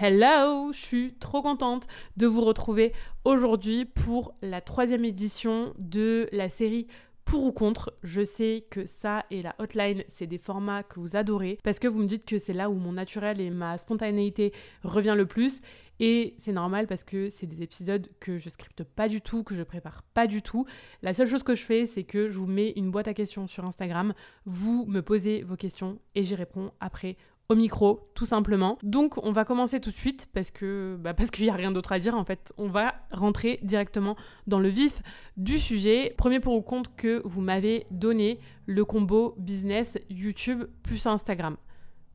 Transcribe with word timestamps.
Hello, 0.00 0.70
je 0.72 0.78
suis 0.78 1.14
trop 1.14 1.42
contente 1.42 1.88
de 2.16 2.28
vous 2.28 2.42
retrouver 2.42 2.92
aujourd'hui 3.24 3.84
pour 3.84 4.32
la 4.42 4.60
troisième 4.60 5.04
édition 5.04 5.74
de 5.76 6.28
la 6.30 6.48
série 6.48 6.86
pour 7.24 7.42
ou 7.42 7.50
contre. 7.50 7.92
Je 8.04 8.22
sais 8.22 8.64
que 8.70 8.86
ça 8.86 9.24
et 9.32 9.42
la 9.42 9.56
hotline, 9.58 10.04
c'est 10.06 10.28
des 10.28 10.38
formats 10.38 10.84
que 10.84 11.00
vous 11.00 11.16
adorez 11.16 11.58
parce 11.64 11.80
que 11.80 11.88
vous 11.88 11.98
me 11.98 12.06
dites 12.06 12.24
que 12.24 12.38
c'est 12.38 12.52
là 12.52 12.70
où 12.70 12.74
mon 12.74 12.92
naturel 12.92 13.40
et 13.40 13.50
ma 13.50 13.76
spontanéité 13.76 14.52
revient 14.84 15.14
le 15.16 15.26
plus. 15.26 15.60
Et 15.98 16.36
c'est 16.38 16.52
normal 16.52 16.86
parce 16.86 17.02
que 17.02 17.28
c'est 17.28 17.48
des 17.48 17.60
épisodes 17.64 18.08
que 18.20 18.38
je 18.38 18.50
scripte 18.50 18.84
pas 18.84 19.08
du 19.08 19.20
tout, 19.20 19.42
que 19.42 19.56
je 19.56 19.64
prépare 19.64 20.04
pas 20.14 20.28
du 20.28 20.42
tout. 20.42 20.64
La 21.02 21.12
seule 21.12 21.26
chose 21.26 21.42
que 21.42 21.56
je 21.56 21.64
fais, 21.64 21.86
c'est 21.86 22.04
que 22.04 22.28
je 22.28 22.38
vous 22.38 22.46
mets 22.46 22.72
une 22.76 22.92
boîte 22.92 23.08
à 23.08 23.14
questions 23.14 23.48
sur 23.48 23.64
Instagram. 23.64 24.14
Vous 24.44 24.86
me 24.86 25.02
posez 25.02 25.42
vos 25.42 25.56
questions 25.56 25.98
et 26.14 26.22
j'y 26.22 26.36
réponds 26.36 26.70
après 26.78 27.16
micro, 27.54 28.10
tout 28.14 28.26
simplement. 28.26 28.78
Donc, 28.82 29.24
on 29.24 29.32
va 29.32 29.44
commencer 29.44 29.80
tout 29.80 29.90
de 29.90 29.96
suite 29.96 30.28
parce 30.34 30.50
que 30.50 30.96
bah, 31.00 31.14
parce 31.14 31.30
qu'il 31.30 31.44
n'y 31.44 31.50
a 31.50 31.54
rien 31.54 31.72
d'autre 31.72 31.92
à 31.92 31.98
dire. 31.98 32.14
En 32.14 32.24
fait, 32.24 32.52
on 32.58 32.68
va 32.68 32.94
rentrer 33.10 33.58
directement 33.62 34.16
dans 34.46 34.58
le 34.58 34.68
vif 34.68 35.00
du 35.36 35.58
sujet. 35.58 36.14
Premier 36.18 36.40
pour 36.40 36.54
ou 36.54 36.60
contre 36.60 36.94
que 36.96 37.22
vous 37.24 37.40
m'avez 37.40 37.86
donné 37.90 38.38
le 38.66 38.84
combo 38.84 39.34
business 39.38 39.96
YouTube 40.10 40.64
plus 40.82 41.06
Instagram 41.06 41.56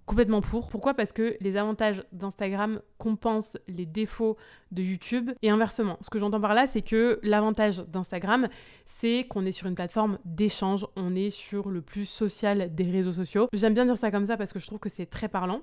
complètement 0.05 0.41
pour. 0.41 0.69
Pourquoi? 0.69 0.93
Parce 0.93 1.11
que 1.11 1.37
les 1.39 1.57
avantages 1.57 2.03
d'Instagram 2.11 2.81
compensent 2.97 3.57
les 3.67 3.85
défauts 3.85 4.37
de 4.71 4.81
YouTube 4.81 5.31
et 5.41 5.49
inversement. 5.49 5.97
Ce 6.01 6.09
que 6.09 6.19
j'entends 6.19 6.41
par 6.41 6.53
là, 6.53 6.67
c'est 6.67 6.81
que 6.81 7.19
l'avantage 7.23 7.79
d'Instagram, 7.87 8.47
c'est 8.85 9.25
qu'on 9.29 9.45
est 9.45 9.51
sur 9.51 9.67
une 9.67 9.75
plateforme 9.75 10.19
d'échange, 10.25 10.85
on 10.95 11.15
est 11.15 11.29
sur 11.29 11.69
le 11.69 11.81
plus 11.81 12.05
social 12.05 12.73
des 12.73 12.89
réseaux 12.89 13.13
sociaux. 13.13 13.47
J'aime 13.53 13.73
bien 13.73 13.85
dire 13.85 13.97
ça 13.97 14.11
comme 14.11 14.25
ça 14.25 14.37
parce 14.37 14.53
que 14.53 14.59
je 14.59 14.67
trouve 14.67 14.79
que 14.79 14.89
c'est 14.89 15.05
très 15.05 15.29
parlant. 15.29 15.61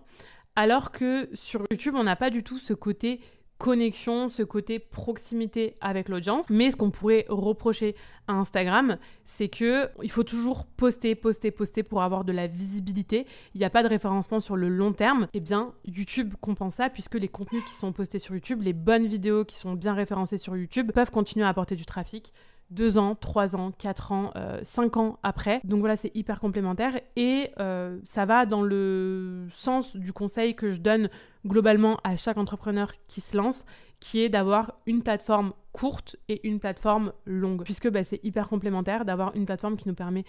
Alors 0.57 0.91
que 0.91 1.29
sur 1.33 1.63
YouTube, 1.71 1.95
on 1.97 2.05
n'a 2.05 2.17
pas 2.17 2.31
du 2.31 2.43
tout 2.43 2.59
ce 2.59 2.75
côté 2.75 3.21
connexion, 3.61 4.31
ce 4.31 4.43
côté 4.43 4.79
proximité 4.79 5.77
avec 5.83 6.09
l'audience. 6.09 6.49
Mais 6.49 6.71
ce 6.71 6.77
qu'on 6.77 6.91
pourrait 6.91 7.27
reprocher 7.29 7.95
à 8.27 8.33
Instagram, 8.33 8.97
c'est 9.25 9.49
que 9.49 9.89
il 10.03 10.11
faut 10.11 10.25
toujours 10.25 10.65
poster, 10.65 11.15
poster, 11.15 11.51
poster 11.51 11.83
pour 11.83 12.03
avoir 12.03 12.25
de 12.25 12.33
la 12.33 12.47
visibilité. 12.47 13.27
Il 13.55 13.59
n'y 13.59 13.65
a 13.65 13.71
pas 13.71 13.83
de 13.83 13.89
référencement 13.89 14.41
sur 14.41 14.57
le 14.57 14.69
long 14.69 14.93
terme. 14.93 15.29
Eh 15.35 15.41
bien, 15.41 15.73
YouTube 15.85 16.33
compense 16.41 16.77
ça 16.77 16.89
puisque 16.89 17.17
les 17.17 17.29
contenus 17.29 17.63
qui 17.67 17.75
sont 17.75 17.93
postés 17.93 18.19
sur 18.19 18.35
YouTube, 18.35 18.63
les 18.63 18.73
bonnes 18.73 19.07
vidéos 19.07 19.45
qui 19.45 19.57
sont 19.57 19.75
bien 19.75 19.93
référencées 19.93 20.39
sur 20.39 20.57
YouTube 20.57 20.91
peuvent 20.93 21.11
continuer 21.11 21.45
à 21.45 21.51
apporter 21.51 21.77
du 21.77 21.85
trafic 21.85 22.33
deux 22.71 22.99
ans, 22.99 23.15
trois 23.15 23.57
ans, 23.57 23.73
quatre 23.77 24.13
ans, 24.13 24.31
euh, 24.37 24.61
cinq 24.63 24.97
ans 24.97 25.19
après. 25.23 25.61
Donc 25.65 25.81
voilà, 25.81 25.97
c'est 25.97 26.15
hyper 26.15 26.41
complémentaire 26.41 27.01
et 27.17 27.51
euh, 27.59 27.99
ça 28.05 28.25
va 28.25 28.47
dans 28.47 28.63
le 28.63 29.47
sens 29.51 29.97
du 29.97 30.13
conseil 30.13 30.55
que 30.55 30.71
je 30.71 30.81
donne 30.81 31.11
globalement 31.47 31.99
à 32.05 32.17
chaque 32.17 32.39
entrepreneur 32.39 32.93
qui 33.09 33.21
se 33.21 33.37
lance, 33.37 33.65
qui 33.99 34.21
est 34.21 34.29
d'avoir 34.29 34.75
une 34.87 35.03
plateforme 35.03 35.53
courte 35.73 36.17
et 36.29 36.47
une 36.47 36.61
plateforme 36.61 37.13
longue, 37.27 37.65
puisque 37.65 37.91
bah, 37.91 38.03
c'est 38.03 38.21
hyper 38.25 38.49
complémentaire 38.49 39.05
d'avoir 39.05 39.35
une 39.35 39.47
plateforme 39.47 39.77
qui 39.77 39.89
nous 39.89 39.95
permet 39.95 40.25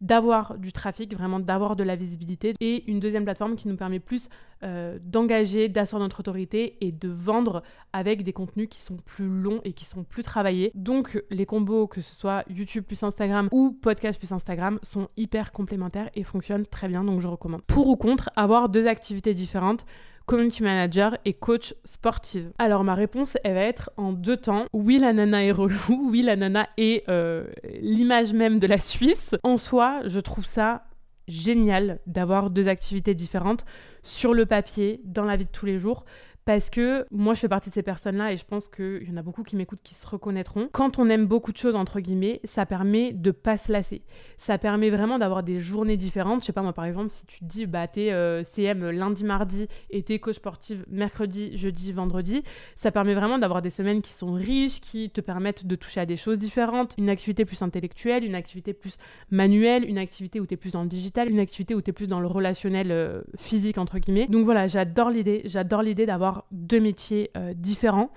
d'avoir 0.00 0.58
du 0.58 0.72
trafic, 0.72 1.14
vraiment 1.14 1.40
d'avoir 1.40 1.76
de 1.76 1.84
la 1.84 1.96
visibilité, 1.96 2.54
et 2.60 2.90
une 2.90 3.00
deuxième 3.00 3.24
plateforme 3.24 3.56
qui 3.56 3.68
nous 3.68 3.76
permet 3.76 4.00
plus 4.00 4.28
euh, 4.62 4.98
d'engager, 5.02 5.68
d'assurer 5.68 6.00
notre 6.00 6.20
autorité 6.20 6.76
et 6.80 6.92
de 6.92 7.08
vendre 7.08 7.62
avec 7.92 8.22
des 8.24 8.32
contenus 8.32 8.68
qui 8.70 8.80
sont 8.80 8.96
plus 8.96 9.28
longs 9.28 9.60
et 9.64 9.72
qui 9.72 9.84
sont 9.84 10.04
plus 10.04 10.22
travaillés. 10.22 10.72
Donc 10.74 11.22
les 11.30 11.46
combos, 11.46 11.86
que 11.86 12.00
ce 12.00 12.14
soit 12.14 12.44
YouTube 12.48 12.84
plus 12.84 13.02
Instagram 13.02 13.48
ou 13.52 13.72
podcast 13.72 14.18
plus 14.18 14.32
Instagram, 14.32 14.78
sont 14.82 15.08
hyper 15.16 15.52
complémentaires 15.52 16.10
et 16.14 16.22
fonctionnent 16.22 16.66
très 16.66 16.88
bien, 16.88 17.04
donc 17.04 17.20
je 17.20 17.28
recommande. 17.28 17.62
Pour 17.62 17.88
ou 17.88 17.96
contre, 17.96 18.30
avoir 18.36 18.68
deux 18.68 18.86
activités 18.86 19.34
différentes 19.34 19.84
community 20.26 20.62
manager 20.62 21.16
et 21.24 21.32
coach 21.32 21.74
sportive 21.84 22.52
Alors 22.58 22.84
ma 22.84 22.94
réponse, 22.94 23.36
elle 23.44 23.54
va 23.54 23.62
être 23.62 23.90
en 23.96 24.12
deux 24.12 24.36
temps. 24.36 24.66
Oui, 24.72 24.98
la 24.98 25.12
nana 25.12 25.44
est 25.44 25.52
relou. 25.52 26.08
Oui, 26.10 26.22
la 26.22 26.36
nana 26.36 26.68
est 26.76 27.08
euh, 27.08 27.46
l'image 27.80 28.32
même 28.32 28.58
de 28.58 28.66
la 28.66 28.78
Suisse. 28.78 29.34
En 29.42 29.56
soi, 29.56 30.00
je 30.04 30.20
trouve 30.20 30.46
ça 30.46 30.84
génial 31.28 32.00
d'avoir 32.06 32.50
deux 32.50 32.68
activités 32.68 33.14
différentes 33.14 33.64
sur 34.02 34.34
le 34.34 34.46
papier, 34.46 35.00
dans 35.04 35.24
la 35.24 35.36
vie 35.36 35.44
de 35.44 35.50
tous 35.50 35.66
les 35.66 35.78
jours 35.78 36.04
parce 36.46 36.70
que 36.70 37.06
moi 37.10 37.34
je 37.34 37.40
fais 37.40 37.48
partie 37.48 37.70
de 37.70 37.74
ces 37.74 37.82
personnes-là 37.82 38.32
et 38.32 38.36
je 38.36 38.44
pense 38.44 38.68
qu'il 38.68 39.02
y 39.02 39.10
en 39.10 39.16
a 39.16 39.22
beaucoup 39.22 39.42
qui 39.42 39.56
m'écoutent 39.56 39.82
qui 39.82 39.94
se 39.94 40.06
reconnaîtront. 40.06 40.68
Quand 40.72 41.00
on 41.00 41.10
aime 41.10 41.26
beaucoup 41.26 41.50
de 41.52 41.56
choses, 41.56 41.74
entre 41.74 41.98
guillemets, 41.98 42.40
ça 42.44 42.64
permet 42.64 43.12
de 43.12 43.32
pas 43.32 43.56
se 43.56 43.72
lasser. 43.72 44.02
Ça 44.36 44.56
permet 44.56 44.88
vraiment 44.88 45.18
d'avoir 45.18 45.42
des 45.42 45.58
journées 45.58 45.96
différentes. 45.96 46.42
Je 46.42 46.46
sais 46.46 46.52
pas, 46.52 46.62
moi 46.62 46.72
par 46.72 46.84
exemple, 46.84 47.10
si 47.10 47.26
tu 47.26 47.40
te 47.40 47.44
dis, 47.44 47.66
bah 47.66 47.88
t'es 47.88 48.12
euh, 48.12 48.44
CM 48.44 48.88
lundi, 48.90 49.24
mardi 49.24 49.66
et 49.90 50.04
t'es 50.04 50.20
coach 50.20 50.36
sportive 50.36 50.84
mercredi, 50.88 51.56
jeudi, 51.56 51.92
vendredi, 51.92 52.44
ça 52.76 52.92
permet 52.92 53.14
vraiment 53.14 53.38
d'avoir 53.38 53.60
des 53.60 53.70
semaines 53.70 54.00
qui 54.00 54.12
sont 54.12 54.32
riches, 54.32 54.80
qui 54.80 55.10
te 55.10 55.20
permettent 55.20 55.66
de 55.66 55.74
toucher 55.74 55.98
à 55.98 56.06
des 56.06 56.16
choses 56.16 56.38
différentes. 56.38 56.94
Une 56.96 57.08
activité 57.08 57.44
plus 57.44 57.60
intellectuelle, 57.62 58.22
une 58.22 58.36
activité 58.36 58.72
plus 58.72 58.98
manuelle, 59.32 59.84
une 59.84 59.98
activité 59.98 60.38
où 60.38 60.46
t'es 60.46 60.56
plus 60.56 60.74
dans 60.74 60.82
le 60.82 60.88
digital, 60.88 61.28
une 61.28 61.40
activité 61.40 61.74
où 61.74 61.80
t'es 61.80 61.92
plus 61.92 62.06
dans 62.06 62.20
le 62.20 62.28
relationnel 62.28 62.92
euh, 62.92 63.22
physique, 63.36 63.78
entre 63.78 63.98
guillemets. 63.98 64.28
Donc 64.28 64.44
voilà, 64.44 64.68
j'adore 64.68 65.10
l'idée, 65.10 65.42
j'adore 65.44 65.82
l'idée 65.82 66.06
d'avoir 66.06 66.35
deux 66.50 66.80
métiers 66.80 67.30
euh, 67.36 67.54
différents. 67.54 68.10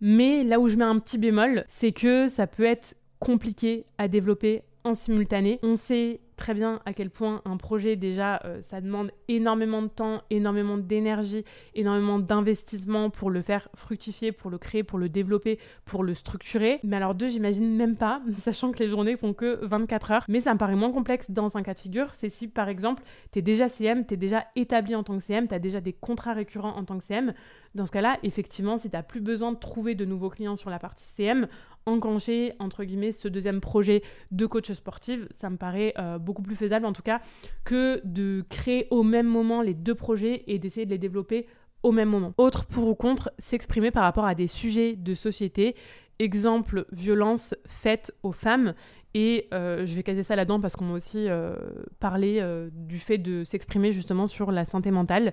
Mais 0.00 0.44
là 0.44 0.60
où 0.60 0.68
je 0.68 0.76
mets 0.76 0.84
un 0.84 0.98
petit 0.98 1.18
bémol, 1.18 1.64
c'est 1.66 1.92
que 1.92 2.28
ça 2.28 2.46
peut 2.46 2.64
être 2.64 2.96
compliqué 3.18 3.84
à 3.98 4.08
développer 4.08 4.62
en 4.84 4.94
simultané. 4.94 5.58
On 5.62 5.76
sait 5.76 6.20
très 6.38 6.54
bien 6.54 6.80
à 6.86 6.94
quel 6.94 7.10
point 7.10 7.42
un 7.44 7.56
projet, 7.56 7.96
déjà, 7.96 8.40
euh, 8.44 8.62
ça 8.62 8.80
demande 8.80 9.10
énormément 9.26 9.82
de 9.82 9.88
temps, 9.88 10.22
énormément 10.30 10.78
d'énergie, 10.78 11.44
énormément 11.74 12.18
d'investissement 12.18 13.10
pour 13.10 13.30
le 13.30 13.42
faire 13.42 13.68
fructifier, 13.74 14.32
pour 14.32 14.50
le 14.50 14.56
créer, 14.56 14.84
pour 14.84 14.98
le 14.98 15.08
développer, 15.08 15.58
pour 15.84 16.04
le 16.04 16.14
structurer. 16.14 16.78
Mais 16.84 16.96
alors 16.96 17.14
deux, 17.14 17.28
j'imagine 17.28 17.74
même 17.76 17.96
pas, 17.96 18.22
sachant 18.38 18.70
que 18.70 18.78
les 18.78 18.88
journées 18.88 19.16
font 19.16 19.34
que 19.34 19.58
24 19.66 20.10
heures. 20.12 20.24
Mais 20.28 20.40
ça 20.40 20.54
me 20.54 20.58
paraît 20.58 20.76
moins 20.76 20.92
complexe 20.92 21.30
dans 21.30 21.56
un 21.56 21.62
cas 21.62 21.74
de 21.74 21.80
figure. 21.80 22.14
C'est 22.14 22.28
si, 22.28 22.46
par 22.48 22.68
exemple, 22.68 23.02
tu 23.32 23.40
es 23.40 23.42
déjà 23.42 23.68
CM, 23.68 24.06
tu 24.06 24.14
es 24.14 24.16
déjà 24.16 24.46
établi 24.54 24.94
en 24.94 25.02
tant 25.02 25.16
que 25.18 25.22
CM, 25.22 25.48
tu 25.48 25.54
as 25.54 25.58
déjà 25.58 25.80
des 25.80 25.92
contrats 25.92 26.34
récurrents 26.34 26.76
en 26.76 26.84
tant 26.84 26.98
que 26.98 27.04
CM. 27.04 27.34
Dans 27.74 27.84
ce 27.84 27.92
cas-là, 27.92 28.16
effectivement, 28.22 28.78
si 28.78 28.90
tu 28.90 28.96
plus 29.08 29.20
besoin 29.20 29.52
de 29.52 29.58
trouver 29.58 29.94
de 29.94 30.04
nouveaux 30.04 30.30
clients 30.30 30.56
sur 30.56 30.70
la 30.70 30.78
partie 30.78 31.04
CM, 31.04 31.48
enclencher, 31.88 32.52
entre 32.58 32.84
guillemets, 32.84 33.12
ce 33.12 33.28
deuxième 33.28 33.60
projet 33.60 34.02
de 34.30 34.46
coach 34.46 34.70
sportive, 34.72 35.28
ça 35.40 35.50
me 35.50 35.56
paraît 35.56 35.94
euh, 35.98 36.18
beaucoup 36.18 36.42
plus 36.42 36.56
faisable 36.56 36.86
en 36.86 36.92
tout 36.92 37.02
cas 37.02 37.20
que 37.64 38.00
de 38.04 38.44
créer 38.48 38.86
au 38.90 39.02
même 39.02 39.26
moment 39.26 39.62
les 39.62 39.74
deux 39.74 39.94
projets 39.94 40.44
et 40.46 40.58
d'essayer 40.58 40.86
de 40.86 40.90
les 40.90 40.98
développer 40.98 41.46
au 41.82 41.92
même 41.92 42.08
moment. 42.08 42.34
Autre 42.36 42.66
pour 42.66 42.88
ou 42.88 42.94
contre, 42.94 43.30
s'exprimer 43.38 43.90
par 43.90 44.02
rapport 44.02 44.24
à 44.24 44.34
des 44.34 44.48
sujets 44.48 44.96
de 44.96 45.14
société. 45.14 45.76
Exemple, 46.18 46.86
violence 46.92 47.54
faite 47.66 48.12
aux 48.22 48.32
femmes. 48.32 48.74
Et 49.14 49.48
euh, 49.54 49.86
je 49.86 49.94
vais 49.94 50.02
caser 50.02 50.22
ça 50.22 50.36
là-dedans 50.36 50.60
parce 50.60 50.76
qu'on 50.76 50.86
m'a 50.86 50.94
aussi 50.94 51.28
euh, 51.28 51.56
parlé 52.00 52.44
du 52.72 52.98
fait 52.98 53.18
de 53.18 53.44
s'exprimer 53.44 53.92
justement 53.92 54.26
sur 54.26 54.50
la 54.50 54.64
santé 54.64 54.90
mentale. 54.90 55.32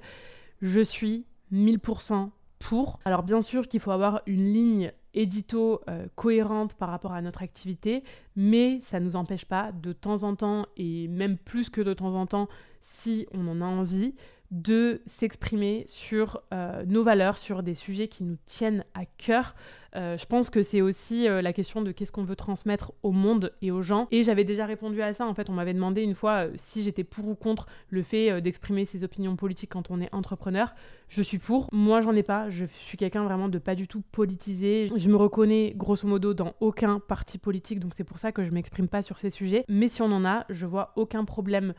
Je 0.62 0.82
suis 0.82 1.26
1000% 1.52 2.30
pour. 2.60 3.00
Alors 3.06 3.24
bien 3.24 3.42
sûr 3.42 3.68
qu'il 3.68 3.80
faut 3.80 3.92
avoir 3.92 4.22
une 4.26 4.54
ligne 4.54 4.92
édito 5.16 5.82
euh, 5.90 6.06
cohérente 6.16 6.76
par 6.76 6.90
rapport 6.90 7.14
à 7.14 7.22
notre 7.22 7.42
activité, 7.42 8.04
mais 8.36 8.80
ça 8.82 9.00
ne 9.00 9.06
nous 9.06 9.16
empêche 9.16 9.46
pas 9.46 9.72
de 9.72 9.94
temps 9.94 10.24
en 10.24 10.36
temps, 10.36 10.68
et 10.78 11.08
même 11.08 11.38
plus 11.38 11.70
que 11.70 11.82
de 11.82 11.94
temps 11.94 12.14
en 12.14 12.28
temps, 12.28 12.48
si 12.82 13.28
on 13.34 13.48
en 13.48 13.62
a 13.62 13.66
envie, 13.66 14.14
de 14.52 15.02
s'exprimer 15.06 15.86
sur 15.88 16.42
euh, 16.54 16.84
nos 16.86 17.04
valeurs, 17.04 17.38
sur 17.38 17.64
des 17.64 17.76
sujets 17.76 18.08
qui 18.08 18.24
nous 18.24 18.38
tiennent 18.46 18.84
à 18.94 19.06
cœur. 19.06 19.56
Euh, 19.96 20.18
je 20.18 20.26
pense 20.26 20.50
que 20.50 20.62
c'est 20.62 20.82
aussi 20.82 21.28
euh, 21.28 21.42
la 21.42 21.54
question 21.54 21.82
de 21.82 21.92
qu'est-ce 21.92 22.12
qu'on 22.12 22.26
veut 22.26 22.36
transmettre 22.36 22.92
au 23.02 23.12
monde 23.12 23.54
et 23.62 23.72
aux 23.72 23.82
gens. 23.82 24.08
Et 24.12 24.24
j'avais 24.24 24.44
déjà 24.44 24.66
répondu 24.66 25.02
à 25.02 25.14
ça. 25.14 25.26
En 25.26 25.34
fait, 25.34 25.50
on 25.50 25.54
m'avait 25.54 25.74
demandé 25.74 26.02
une 26.02 26.16
fois 26.16 26.48
si 26.56 26.84
j'étais 26.84 27.06
pour 27.06 27.28
ou 27.28 27.36
contre 27.36 27.66
le 27.90 28.04
fait 28.04 28.42
d'exprimer 28.42 28.86
ses 28.86 29.04
opinions 29.04 29.36
politiques 29.36 29.72
quand 29.72 29.90
on 29.90 30.02
est 30.02 30.14
entrepreneur. 30.14 30.76
Je 31.08 31.22
suis 31.22 31.38
pour. 31.38 31.70
Moi, 31.72 32.02
j'en 32.02 32.14
ai 32.14 32.24
pas. 32.24 32.50
Je 32.50 32.66
suis 32.66 32.98
quelqu'un 32.98 33.24
vraiment 33.24 33.48
de 33.48 33.58
pas 33.58 33.76
du 33.76 33.88
tout 33.88 34.04
politisé. 34.12 34.90
Je 34.96 35.10
me 35.10 35.16
reconnais 35.16 35.74
grosso 35.76 36.08
modo 36.08 36.34
dans 36.34 36.54
aucun 36.60 37.00
parti 37.00 37.38
politique, 37.38 37.80
donc 37.80 37.94
c'est 37.96 38.04
pour 38.04 38.20
ça 38.20 38.32
que 38.32 38.44
je 38.44 38.52
m'exprime 38.52 38.90
pas 38.90 39.02
sur 39.02 39.18
ces 39.18 39.30
sujets. 39.30 39.64
Mais 39.70 39.88
si 39.88 40.02
on 40.02 40.12
en 40.12 40.26
a, 40.26 40.46
je 40.50 40.66
vois 40.66 40.92
aucun 40.98 41.24
problème 41.24 41.74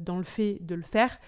dans 0.00 0.18
le 0.18 0.24
fait 0.24 0.58
de 0.62 0.74
le 0.74 0.82
faire 0.82 1.18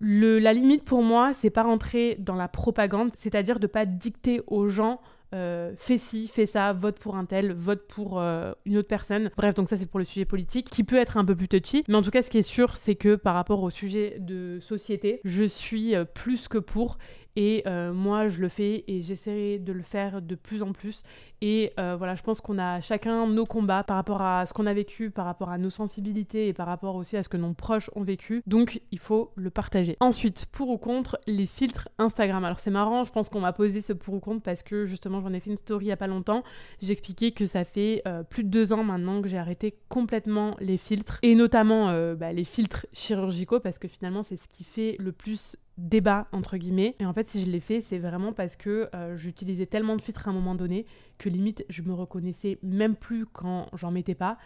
la 0.00 0.52
limite 0.52 0.84
pour 0.84 1.02
moi, 1.02 1.32
c'est 1.32 1.50
pas 1.50 1.62
rentrer 1.62 2.16
dans 2.18 2.34
la 2.34 2.48
propagande, 2.48 3.10
c'est-à-dire 3.14 3.58
de 3.58 3.66
pas 3.66 3.86
dicter 3.86 4.40
aux 4.46 4.68
gens 4.68 5.00
euh, 5.34 5.72
fais 5.76 5.98
ci, 5.98 6.28
fais 6.28 6.46
ça, 6.46 6.72
vote 6.72 6.98
pour 6.98 7.16
un 7.16 7.24
tel, 7.24 7.52
vote 7.52 7.86
pour 7.88 8.20
euh, 8.20 8.52
une 8.64 8.78
autre 8.78 8.88
personne. 8.88 9.30
Bref, 9.36 9.54
donc 9.54 9.68
ça 9.68 9.76
c'est 9.76 9.86
pour 9.86 9.98
le 9.98 10.04
sujet 10.04 10.24
politique, 10.24 10.70
qui 10.70 10.84
peut 10.84 10.96
être 10.96 11.16
un 11.16 11.24
peu 11.24 11.34
plus 11.34 11.48
touchy. 11.48 11.84
Mais 11.88 11.96
en 11.96 12.02
tout 12.02 12.10
cas, 12.10 12.22
ce 12.22 12.30
qui 12.30 12.38
est 12.38 12.42
sûr, 12.42 12.76
c'est 12.76 12.94
que 12.94 13.16
par 13.16 13.34
rapport 13.34 13.62
au 13.62 13.70
sujet 13.70 14.16
de 14.20 14.58
société, 14.60 15.20
je 15.24 15.44
suis 15.44 15.94
euh, 15.94 16.04
plus 16.04 16.48
que 16.48 16.58
pour. 16.58 16.98
Et 17.38 17.64
moi, 17.92 18.28
je 18.28 18.40
le 18.40 18.48
fais 18.48 18.84
et 18.88 19.02
j'essaierai 19.02 19.58
de 19.58 19.70
le 19.74 19.82
faire 19.82 20.22
de 20.22 20.34
plus 20.34 20.62
en 20.62 20.72
plus. 20.72 21.02
Et 21.42 21.72
euh, 21.78 21.96
voilà, 21.96 22.14
je 22.14 22.22
pense 22.22 22.40
qu'on 22.40 22.58
a 22.58 22.80
chacun 22.80 23.26
nos 23.26 23.46
combats 23.46 23.82
par 23.82 23.96
rapport 23.96 24.22
à 24.22 24.46
ce 24.46 24.54
qu'on 24.54 24.66
a 24.66 24.74
vécu, 24.74 25.10
par 25.10 25.24
rapport 25.24 25.50
à 25.50 25.58
nos 25.58 25.70
sensibilités 25.70 26.48
et 26.48 26.52
par 26.52 26.66
rapport 26.66 26.96
aussi 26.96 27.16
à 27.16 27.22
ce 27.22 27.28
que 27.28 27.36
nos 27.36 27.52
proches 27.52 27.90
ont 27.94 28.02
vécu. 28.02 28.42
Donc, 28.46 28.80
il 28.90 28.98
faut 28.98 29.32
le 29.34 29.50
partager. 29.50 29.96
Ensuite, 30.00 30.46
pour 30.52 30.70
ou 30.70 30.78
contre 30.78 31.18
les 31.26 31.46
filtres 31.46 31.88
Instagram. 31.98 32.44
Alors, 32.44 32.58
c'est 32.58 32.70
marrant, 32.70 33.04
je 33.04 33.12
pense 33.12 33.28
qu'on 33.28 33.40
m'a 33.40 33.52
posé 33.52 33.80
ce 33.80 33.92
pour 33.92 34.14
ou 34.14 34.20
contre 34.20 34.42
parce 34.42 34.62
que 34.62 34.86
justement, 34.86 35.20
j'en 35.20 35.32
ai 35.32 35.40
fait 35.40 35.50
une 35.50 35.58
story 35.58 35.86
il 35.86 35.88
y 35.88 35.92
a 35.92 35.96
pas 35.96 36.06
longtemps. 36.06 36.42
J'expliquais 36.80 37.32
que 37.32 37.46
ça 37.46 37.64
fait 37.64 38.02
euh, 38.06 38.22
plus 38.22 38.44
de 38.44 38.48
deux 38.48 38.72
ans 38.72 38.84
maintenant 38.84 39.22
que 39.22 39.28
j'ai 39.28 39.38
arrêté 39.38 39.78
complètement 39.88 40.56
les 40.60 40.78
filtres 40.78 41.18
et 41.22 41.34
notamment 41.34 41.86
bah, 42.14 42.32
les 42.32 42.44
filtres 42.44 42.86
chirurgicaux 42.92 43.60
parce 43.60 43.78
que 43.78 43.88
finalement, 43.88 44.22
c'est 44.22 44.36
ce 44.36 44.48
qui 44.48 44.64
fait 44.64 44.96
le 44.98 45.12
plus 45.12 45.56
débat 45.78 46.26
entre 46.32 46.56
guillemets 46.56 46.96
et 46.98 47.06
en 47.06 47.12
fait 47.12 47.28
si 47.28 47.42
je 47.42 47.50
l'ai 47.50 47.60
fait 47.60 47.80
c'est 47.82 47.98
vraiment 47.98 48.32
parce 48.32 48.56
que 48.56 48.88
euh, 48.94 49.14
j'utilisais 49.16 49.66
tellement 49.66 49.94
de 49.96 50.00
filtres 50.00 50.26
à 50.26 50.30
un 50.30 50.34
moment 50.34 50.54
donné 50.54 50.86
que 51.18 51.28
limite 51.28 51.64
je 51.68 51.82
me 51.82 51.94
reconnaissais 51.94 52.58
même 52.62 52.96
plus 52.96 53.26
quand 53.26 53.68
j'en 53.74 53.90
mettais 53.90 54.14
pas 54.14 54.38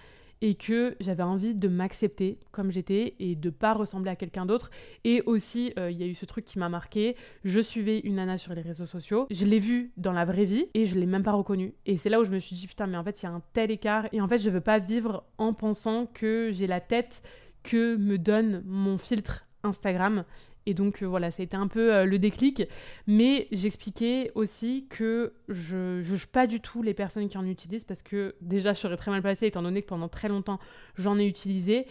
et 0.43 0.55
que 0.55 0.96
j'avais 1.00 1.22
envie 1.22 1.55
de 1.55 1.69
m'accepter 1.69 2.38
comme 2.50 2.70
j'étais 2.70 3.14
et 3.19 3.34
de 3.34 3.50
pas 3.50 3.75
ressembler 3.75 4.11
à 4.11 4.17
quelqu'un 4.17 4.46
d'autre. 4.46 4.70
Et 5.05 5.22
aussi 5.26 5.72
euh, 5.78 5.90
il 5.90 5.99
y 5.99 6.02
a 6.02 6.06
eu 6.06 6.14
ce 6.14 6.25
truc 6.25 6.44
qui 6.44 6.58
m'a 6.58 6.69
marqué. 6.69 7.17
Je 7.44 7.61
suivais 7.61 7.99
une 8.00 8.14
nana 8.14 8.38
sur 8.38 8.55
les 8.55 8.62
réseaux 8.62 8.87
sociaux. 8.87 9.26
Je 9.31 9.44
l'ai 9.44 9.58
vue 9.58 9.93
dans 9.96 10.12
la 10.12 10.25
vraie 10.25 10.44
vie 10.44 10.67
et 10.75 10.87
je 10.87 10.99
l'ai 10.99 11.06
même 11.06 11.22
pas 11.22 11.32
reconnue. 11.32 11.75
Et 11.87 11.99
c'est 11.99 12.08
là 12.08 12.20
où 12.20 12.25
je 12.25 12.31
me 12.31 12.38
suis 12.38 12.56
dit 12.56 12.67
putain 12.67 12.87
mais 12.87 12.96
en 12.96 13.05
fait 13.05 13.20
il 13.22 13.26
y 13.26 13.28
a 13.28 13.32
un 13.32 13.43
tel 13.52 13.70
écart. 13.70 14.06
Et 14.12 14.20
en 14.20 14.28
fait 14.28 14.38
je 14.38 14.50
veux 14.50 14.62
pas 14.62 14.78
vivre 14.78 15.25
en 15.38 15.52
pensant 15.52 16.06
que 16.06 16.50
j'ai 16.52 16.67
la 16.67 16.81
tête 16.81 17.22
que 17.62 17.96
me 17.96 18.17
donne 18.17 18.62
mon 18.67 18.96
filtre 18.96 19.46
Instagram 19.62 20.25
et 20.66 20.74
donc 20.74 21.02
euh, 21.02 21.06
voilà, 21.06 21.30
ça 21.30 21.42
a 21.42 21.44
été 21.44 21.56
un 21.56 21.68
peu 21.68 21.94
euh, 21.94 22.04
le 22.04 22.18
déclic. 22.18 22.62
Mais 23.06 23.48
j'expliquais 23.52 24.30
aussi 24.34 24.86
que 24.88 25.32
je 25.48 25.76
ne 25.76 26.02
juge 26.02 26.26
pas 26.26 26.46
du 26.46 26.60
tout 26.60 26.82
les 26.82 26.94
personnes 26.94 27.28
qui 27.28 27.38
en 27.38 27.46
utilisent 27.46 27.84
parce 27.84 28.02
que 28.02 28.34
déjà, 28.40 28.72
je 28.72 28.78
serais 28.78 28.96
très 28.96 29.10
mal 29.10 29.22
placée 29.22 29.46
étant 29.46 29.62
donné 29.62 29.82
que 29.82 29.88
pendant 29.88 30.08
très 30.08 30.28
longtemps, 30.28 30.58
j'en 30.96 31.18
ai 31.18 31.26
utilisé 31.26 31.86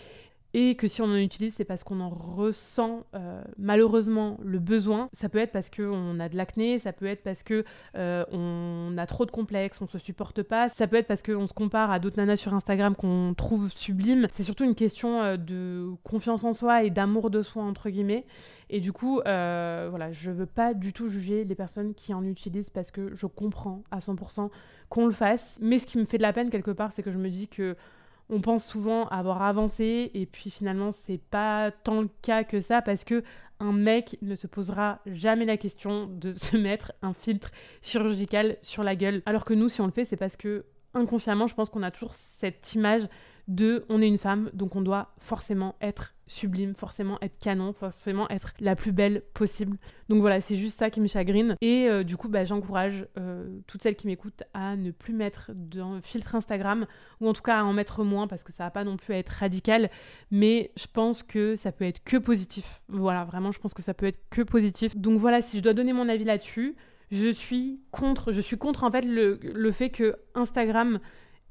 et 0.54 0.76
que 0.76 0.88
si 0.88 1.02
on 1.02 1.06
en 1.06 1.16
utilise, 1.16 1.54
c'est 1.56 1.66
parce 1.66 1.84
qu'on 1.84 2.00
en 2.00 2.10
ressent 2.10 3.06
euh, 3.14 3.42
malheureusement 3.58 4.38
le 4.42 4.58
besoin. 4.58 5.10
Ça 5.14 5.30
peut 5.30 5.38
être 5.38 5.52
parce 5.52 5.70
qu'on 5.70 6.20
a 6.20 6.28
de 6.28 6.36
l'acné, 6.36 6.80
ça 6.80 6.92
peut 6.92 7.06
être 7.06 7.22
parce 7.24 7.44
que 7.44 7.64
euh, 7.96 8.26
on 8.32 8.98
a 8.98 9.06
trop 9.06 9.26
de 9.26 9.32
complexes, 9.32 9.80
on 9.82 9.88
se 9.88 10.00
supporte 10.00 10.42
pas, 10.42 10.68
ça 10.70 10.88
peut 10.88 10.96
être 10.96 11.08
parce 11.08 11.22
qu'on 11.22 11.46
se 11.46 11.54
compare 11.54 11.92
à 11.92 12.00
d'autres 12.00 12.18
nanas 12.18 12.38
sur 12.38 12.54
Instagram 12.56 12.96
qu'on 12.96 13.36
trouve 13.38 13.70
sublimes. 13.70 14.28
C'est 14.34 14.44
surtout 14.44 14.64
une 14.64 14.76
question 14.76 15.22
euh, 15.22 15.38
de 15.38 15.92
confiance 16.04 16.44
en 16.44 16.54
soi 16.54 16.84
et 16.84 16.90
d'amour 16.90 17.30
de 17.30 17.44
soi 17.44 17.64
entre 17.64 17.90
guillemets. 17.90 18.26
Et 18.72 18.80
du 18.80 18.92
coup, 18.92 19.20
voilà, 19.24 20.12
je 20.12 20.30
veux 20.30 20.46
pas 20.46 20.76
du 20.76 20.94
tout 20.94 21.10
juger 21.10 21.44
les 21.44 21.56
personnes 21.56 21.96
qui 21.96 22.14
en 22.14 22.24
utilisent 22.24 22.70
parce 22.70 22.92
que 22.92 23.16
je 23.16 23.26
comprends 23.26 23.84
à 23.90 23.98
100% 23.98 24.50
qu'on 24.90 25.08
le 25.08 25.12
fasse. 25.12 25.58
Mais 25.60 25.80
ce 25.80 25.88
qui 25.88 25.98
me 25.98 26.06
fait 26.06 26.18
de 26.18 26.24
la 26.24 26.34
peine 26.34 26.52
quelque 26.52 26.70
part, 26.70 26.92
c'est 26.92 27.02
que 27.02 27.12
je 27.12 27.18
me 27.18 27.30
dis 27.30 27.48
que 27.48 27.76
on 28.30 28.42
pense 28.42 28.66
souvent 28.66 29.08
avoir 29.08 29.42
avancé 29.42 30.12
et 30.14 30.26
puis 30.26 30.50
finalement 30.50 30.92
c'est 30.92 31.20
pas 31.20 31.72
tant 31.72 32.02
le 32.02 32.10
cas 32.22 32.44
que 32.44 32.62
ça 32.62 32.82
parce 32.82 33.04
que 33.04 33.24
un 33.60 33.74
mec 33.74 34.18
ne 34.22 34.36
se 34.36 34.48
posera 34.48 35.00
jamais 35.06 35.46
la 35.46 35.58
question 35.58 36.08
de 36.08 36.32
se 36.32 36.56
mettre 36.58 36.94
un 37.02 37.14
filtre 37.14 37.52
chirurgical 37.82 38.58
sur 38.62 38.84
la 38.84 38.96
gueule. 38.96 39.22
Alors 39.26 39.46
que 39.46 39.54
nous 39.54 39.70
si 39.70 39.82
on 39.82 39.86
le 39.86 39.92
fait 39.92 40.06
c'est 40.06 40.18
parce 40.18 40.38
que 40.38 40.66
inconsciemment 40.94 41.48
je 41.48 41.56
pense 41.56 41.70
qu'on 41.70 41.84
a 41.84 41.92
toujours 41.92 42.16
cette 42.16 42.74
image 42.74 43.08
de 43.50 43.84
on 43.90 44.02
est 44.02 44.08
une 44.08 44.20
femme, 44.20 44.50
donc 44.54 44.76
on 44.76 44.82
doit 44.82 45.12
forcément 45.18 45.76
être 45.82 46.14
sublime, 46.28 46.76
forcément 46.76 47.18
être 47.22 47.38
canon, 47.40 47.74
forcément 47.74 48.30
être 48.30 48.54
la 48.60 48.76
plus 48.76 48.92
belle 48.92 49.24
possible. 49.34 49.78
Donc 50.08 50.22
voilà, 50.22 50.40
c'est 50.40 50.56
juste 50.56 50.78
ça 50.78 50.92
qui 50.92 51.02
me 51.02 51.08
chagrine. 51.08 51.56
Et 51.60 51.88
euh, 51.90 52.04
du 52.04 52.16
coup, 52.16 52.30
bah, 52.30 52.46
j'encourage 52.46 53.08
euh, 53.18 53.50
toutes 53.66 53.82
celles 53.82 53.96
qui 53.96 54.06
m'écoutent 54.06 54.44
à 54.54 54.76
ne 54.76 54.92
plus 54.92 55.14
mettre 55.14 55.52
de 55.56 55.82
filtre 56.04 56.36
Instagram, 56.36 56.86
ou 57.20 57.28
en 57.28 57.34
tout 57.34 57.42
cas 57.42 57.60
à 57.60 57.64
en 57.64 57.74
mettre 57.74 58.04
moins, 58.04 58.28
parce 58.28 58.44
que 58.44 58.52
ça 58.52 58.66
va 58.66 58.70
pas 58.70 58.84
non 58.84 58.98
plus 58.98 59.16
être 59.16 59.30
radical, 59.30 59.90
mais 60.30 60.72
je 60.78 60.86
pense 60.86 61.24
que 61.24 61.56
ça 61.56 61.72
peut 61.72 61.86
être 61.86 62.04
que 62.04 62.18
positif. 62.18 62.82
Voilà, 62.88 63.26
vraiment, 63.26 63.52
je 63.52 63.60
pense 63.60 63.74
que 63.74 63.82
ça 63.82 63.96
peut 63.96 64.06
être 64.06 64.20
que 64.30 64.44
positif. 64.44 64.96
Donc 64.96 65.18
voilà, 65.18 65.42
si 65.42 65.58
je 65.58 65.64
dois 65.64 65.74
donner 65.74 65.94
mon 65.94 66.08
avis 66.08 66.24
là-dessus, 66.26 66.76
je 67.10 67.30
suis 67.30 67.82
contre, 67.90 68.32
je 68.32 68.42
suis 68.42 68.60
contre 68.60 68.84
en 68.84 68.92
fait 68.92 69.02
le 69.02 69.72
fait 69.72 69.90
que 69.90 70.16
Instagram 70.36 71.00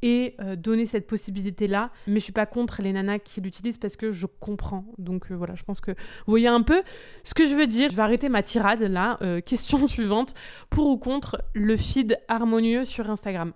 et 0.02 0.34
euh, 0.40 0.56
donner 0.56 0.86
cette 0.86 1.06
possibilité-là. 1.06 1.90
Mais 2.06 2.18
je 2.20 2.24
suis 2.24 2.32
pas 2.32 2.46
contre 2.46 2.82
les 2.82 2.92
nanas 2.92 3.18
qui 3.18 3.40
l'utilisent 3.40 3.78
parce 3.78 3.96
que 3.96 4.12
je 4.12 4.26
comprends. 4.26 4.84
Donc 4.98 5.30
euh, 5.30 5.34
voilà, 5.34 5.54
je 5.54 5.62
pense 5.62 5.80
que 5.80 5.92
vous 5.92 5.96
voyez 6.28 6.48
un 6.48 6.62
peu 6.62 6.82
ce 7.24 7.34
que 7.34 7.44
je 7.44 7.54
veux 7.54 7.66
dire. 7.66 7.90
Je 7.90 7.96
vais 7.96 8.02
arrêter 8.02 8.28
ma 8.28 8.42
tirade 8.42 8.82
là. 8.82 9.18
Euh, 9.22 9.40
question 9.48 9.86
suivante. 9.86 10.34
Pour 10.70 10.86
ou 10.88 10.98
contre 10.98 11.42
le 11.54 11.76
feed 11.76 12.18
harmonieux 12.28 12.84
sur 12.84 13.10
Instagram? 13.10 13.52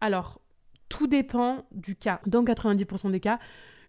Alors, 0.00 0.40
tout 0.88 1.06
dépend 1.06 1.64
du 1.72 1.96
cas. 1.96 2.20
Dans 2.26 2.44
90% 2.44 3.10
des 3.10 3.20
cas, 3.20 3.38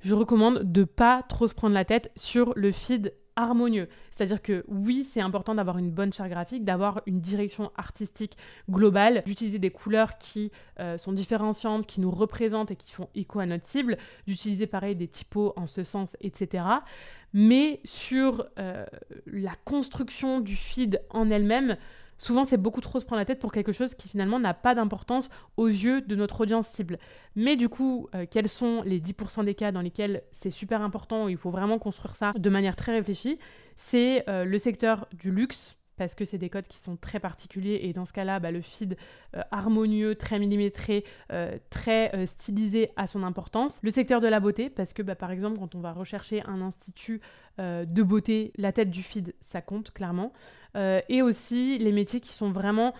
je 0.01 0.13
recommande 0.13 0.71
de 0.71 0.83
pas 0.83 1.23
trop 1.23 1.47
se 1.47 1.53
prendre 1.53 1.73
la 1.73 1.85
tête 1.85 2.11
sur 2.15 2.53
le 2.55 2.71
feed 2.71 3.13
harmonieux. 3.35 3.89
C'est-à-dire 4.11 4.41
que 4.41 4.63
oui, 4.67 5.05
c'est 5.09 5.21
important 5.21 5.55
d'avoir 5.55 5.77
une 5.77 5.91
bonne 5.91 6.13
charte 6.13 6.29
graphique, 6.29 6.63
d'avoir 6.63 7.01
une 7.05 7.19
direction 7.19 7.71
artistique 7.77 8.37
globale, 8.69 9.23
d'utiliser 9.25 9.59
des 9.59 9.71
couleurs 9.71 10.17
qui 10.17 10.51
euh, 10.79 10.97
sont 10.97 11.11
différenciantes, 11.11 11.85
qui 11.85 12.01
nous 12.01 12.11
représentent 12.11 12.71
et 12.71 12.75
qui 12.75 12.91
font 12.91 13.09
écho 13.15 13.39
à 13.39 13.45
notre 13.45 13.67
cible, 13.67 13.97
d'utiliser 14.27 14.67
pareil 14.67 14.95
des 14.95 15.07
typos 15.07 15.53
en 15.55 15.67
ce 15.67 15.83
sens, 15.83 16.15
etc. 16.21 16.63
Mais 17.33 17.81
sur 17.83 18.47
euh, 18.57 18.85
la 19.25 19.53
construction 19.65 20.39
du 20.39 20.55
feed 20.55 21.01
en 21.09 21.29
elle-même, 21.29 21.77
Souvent, 22.17 22.45
c'est 22.45 22.57
beaucoup 22.57 22.81
trop 22.81 22.99
se 22.99 23.05
prendre 23.05 23.19
la 23.19 23.25
tête 23.25 23.39
pour 23.39 23.51
quelque 23.51 23.71
chose 23.71 23.93
qui 23.93 24.07
finalement 24.07 24.39
n'a 24.39 24.53
pas 24.53 24.75
d'importance 24.75 25.29
aux 25.57 25.67
yeux 25.67 26.01
de 26.01 26.15
notre 26.15 26.41
audience 26.41 26.67
cible. 26.67 26.97
Mais 27.35 27.55
du 27.55 27.69
coup, 27.69 28.07
euh, 28.15 28.25
quels 28.29 28.49
sont 28.49 28.81
les 28.83 28.99
10% 28.99 29.43
des 29.43 29.55
cas 29.55 29.71
dans 29.71 29.81
lesquels 29.81 30.23
c'est 30.31 30.51
super 30.51 30.81
important, 30.81 31.27
il 31.27 31.37
faut 31.37 31.51
vraiment 31.51 31.79
construire 31.79 32.15
ça 32.15 32.33
de 32.37 32.49
manière 32.49 32.75
très 32.75 32.93
réfléchie? 32.93 33.37
C'est 33.75 34.27
euh, 34.29 34.45
le 34.45 34.57
secteur 34.57 35.07
du 35.13 35.31
luxe, 35.31 35.75
parce 35.97 36.15
que 36.15 36.25
c'est 36.25 36.37
des 36.37 36.49
codes 36.49 36.67
qui 36.67 36.79
sont 36.79 36.97
très 36.97 37.19
particuliers 37.19 37.79
et 37.83 37.93
dans 37.93 38.03
ce 38.03 38.11
cas-là, 38.11 38.39
bah, 38.39 38.51
le 38.51 38.61
feed 38.61 38.97
euh, 39.35 39.41
harmonieux, 39.51 40.15
très 40.15 40.39
millimétré, 40.39 41.05
très 41.69 42.25
stylisé 42.25 42.91
a 42.97 43.07
son 43.07 43.23
importance. 43.23 43.79
Le 43.81 43.91
secteur 43.91 44.19
de 44.19 44.27
la 44.27 44.39
beauté, 44.39 44.69
parce 44.69 44.93
que 44.93 45.01
bah, 45.01 45.15
par 45.15 45.31
exemple, 45.31 45.57
quand 45.59 45.73
on 45.75 45.79
va 45.79 45.93
rechercher 45.93 46.43
un 46.43 46.61
institut 46.61 47.21
de 47.57 48.03
beauté, 48.03 48.51
la 48.57 48.71
tête 48.71 48.89
du 48.89 49.03
feed, 49.03 49.33
ça 49.41 49.61
compte 49.61 49.91
clairement. 49.91 50.33
et 50.75 51.21
aussi 51.21 51.77
les 51.77 51.91
métiers 51.91 52.19
qui 52.19 52.33
sont 52.33 52.51
vraiment 52.51 52.93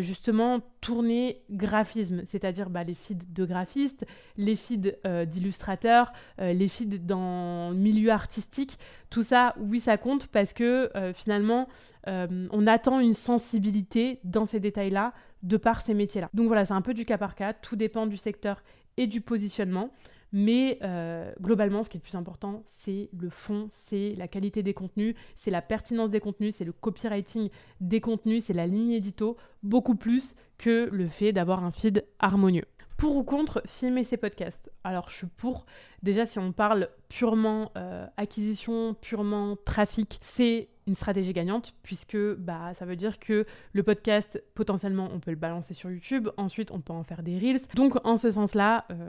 justement 0.00 0.60
tournés 0.80 1.42
graphisme, 1.50 2.22
c'est-à-dire 2.24 2.68
bah, 2.68 2.84
les 2.84 2.94
feeds 2.94 3.26
de 3.28 3.44
graphistes, 3.44 4.04
les 4.36 4.56
feeds 4.56 4.96
d'illustrateurs, 5.26 6.12
les 6.38 6.68
feeds 6.68 6.98
dans 6.98 7.70
le 7.70 7.76
milieu 7.76 8.10
artistique. 8.10 8.78
Tout 9.10 9.22
ça, 9.22 9.54
oui, 9.58 9.80
ça 9.80 9.96
compte 9.96 10.26
parce 10.26 10.52
que 10.52 10.90
finalement, 11.14 11.68
on 12.06 12.66
attend 12.66 13.00
une 13.00 13.14
sensibilité 13.14 14.20
dans 14.24 14.44
ces 14.44 14.60
détails-là 14.60 15.14
de 15.42 15.56
par 15.56 15.80
ces 15.80 15.94
métiers-là. 15.94 16.28
Donc 16.34 16.46
voilà, 16.46 16.64
c'est 16.64 16.74
un 16.74 16.82
peu 16.82 16.94
du 16.94 17.04
cas 17.04 17.18
par 17.18 17.34
cas, 17.34 17.52
tout 17.52 17.76
dépend 17.76 18.06
du 18.06 18.16
secteur 18.16 18.62
et 18.96 19.06
du 19.06 19.20
positionnement. 19.22 19.90
Mais 20.32 20.78
euh, 20.82 21.30
globalement, 21.40 21.82
ce 21.82 21.90
qui 21.90 21.98
est 21.98 22.00
le 22.00 22.02
plus 22.02 22.16
important, 22.16 22.62
c'est 22.66 23.10
le 23.18 23.28
fond, 23.28 23.66
c'est 23.68 24.14
la 24.16 24.28
qualité 24.28 24.62
des 24.62 24.72
contenus, 24.72 25.14
c'est 25.36 25.50
la 25.50 25.62
pertinence 25.62 26.10
des 26.10 26.20
contenus, 26.20 26.56
c'est 26.56 26.64
le 26.64 26.72
copywriting 26.72 27.50
des 27.80 28.00
contenus, 28.00 28.44
c'est 28.44 28.54
la 28.54 28.66
ligne 28.66 28.92
édito, 28.92 29.36
beaucoup 29.62 29.94
plus 29.94 30.34
que 30.56 30.88
le 30.90 31.06
fait 31.06 31.32
d'avoir 31.32 31.62
un 31.64 31.70
feed 31.70 32.06
harmonieux. 32.18 32.64
Pour 32.96 33.16
ou 33.16 33.24
contre 33.24 33.62
filmer 33.66 34.04
ses 34.04 34.16
podcasts? 34.16 34.70
Alors 34.84 35.10
je 35.10 35.16
suis 35.16 35.26
pour. 35.26 35.66
Déjà 36.02 36.24
si 36.24 36.38
on 36.38 36.52
parle 36.52 36.88
purement 37.08 37.72
euh, 37.76 38.06
acquisition, 38.16 38.94
purement 38.94 39.56
trafic, 39.64 40.18
c'est 40.22 40.68
une 40.86 40.94
stratégie 40.94 41.32
gagnante 41.32 41.74
puisque 41.82 42.16
bah, 42.36 42.74
ça 42.74 42.84
veut 42.84 42.96
dire 42.96 43.18
que 43.18 43.44
le 43.72 43.82
podcast, 43.82 44.42
potentiellement, 44.54 45.10
on 45.12 45.20
peut 45.20 45.32
le 45.32 45.36
balancer 45.36 45.74
sur 45.74 45.90
YouTube. 45.90 46.28
Ensuite, 46.36 46.70
on 46.70 46.80
peut 46.80 46.92
en 46.92 47.02
faire 47.02 47.22
des 47.22 47.36
reels. 47.38 47.60
Donc 47.74 47.98
en 48.06 48.16
ce 48.16 48.30
sens-là, 48.30 48.84
euh, 48.90 49.08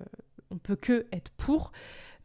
on 0.53 0.57
peut 0.57 0.75
que 0.75 1.05
être 1.11 1.31
pour. 1.37 1.71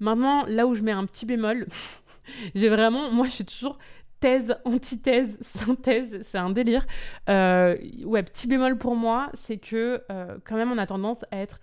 Maintenant, 0.01 0.45
là 0.47 0.67
où 0.67 0.75
je 0.75 0.83
mets 0.83 0.93
un 0.93 1.07
petit 1.07 1.27
bémol, 1.27 1.67
j'ai 2.55 2.69
vraiment, 2.69 3.11
moi 3.11 3.27
je 3.27 3.33
suis 3.33 3.45
toujours 3.45 3.79
thèse, 4.21 4.57
antithèse, 4.65 5.39
synthèse, 5.43 6.21
c'est 6.23 6.39
un 6.39 6.51
délire. 6.51 6.87
Euh, 7.29 7.77
ouais, 8.05 8.23
petit 8.23 8.47
bémol 8.47 8.79
pour 8.79 8.95
moi, 8.95 9.31
c'est 9.35 9.59
que 9.59 10.03
euh, 10.11 10.39
quand 10.45 10.57
même 10.57 10.73
on 10.73 10.79
a 10.79 10.87
tendance 10.87 11.25
à 11.31 11.39
être 11.39 11.61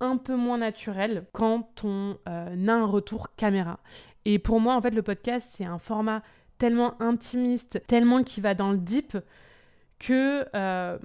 un 0.00 0.16
peu 0.16 0.34
moins 0.34 0.58
naturel 0.58 1.26
quand 1.32 1.84
on 1.84 2.16
euh, 2.28 2.68
a 2.68 2.72
un 2.72 2.86
retour 2.86 3.34
caméra. 3.36 3.80
Et 4.24 4.38
pour 4.38 4.60
moi, 4.60 4.74
en 4.74 4.82
fait, 4.82 4.90
le 4.90 5.02
podcast, 5.02 5.50
c'est 5.54 5.64
un 5.64 5.78
format 5.78 6.22
tellement 6.58 7.00
intimiste, 7.00 7.82
tellement 7.86 8.22
qui 8.22 8.40
va 8.40 8.54
dans 8.54 8.70
le 8.70 8.78
deep, 8.78 9.16
que 10.00 10.46
euh, 10.56 10.98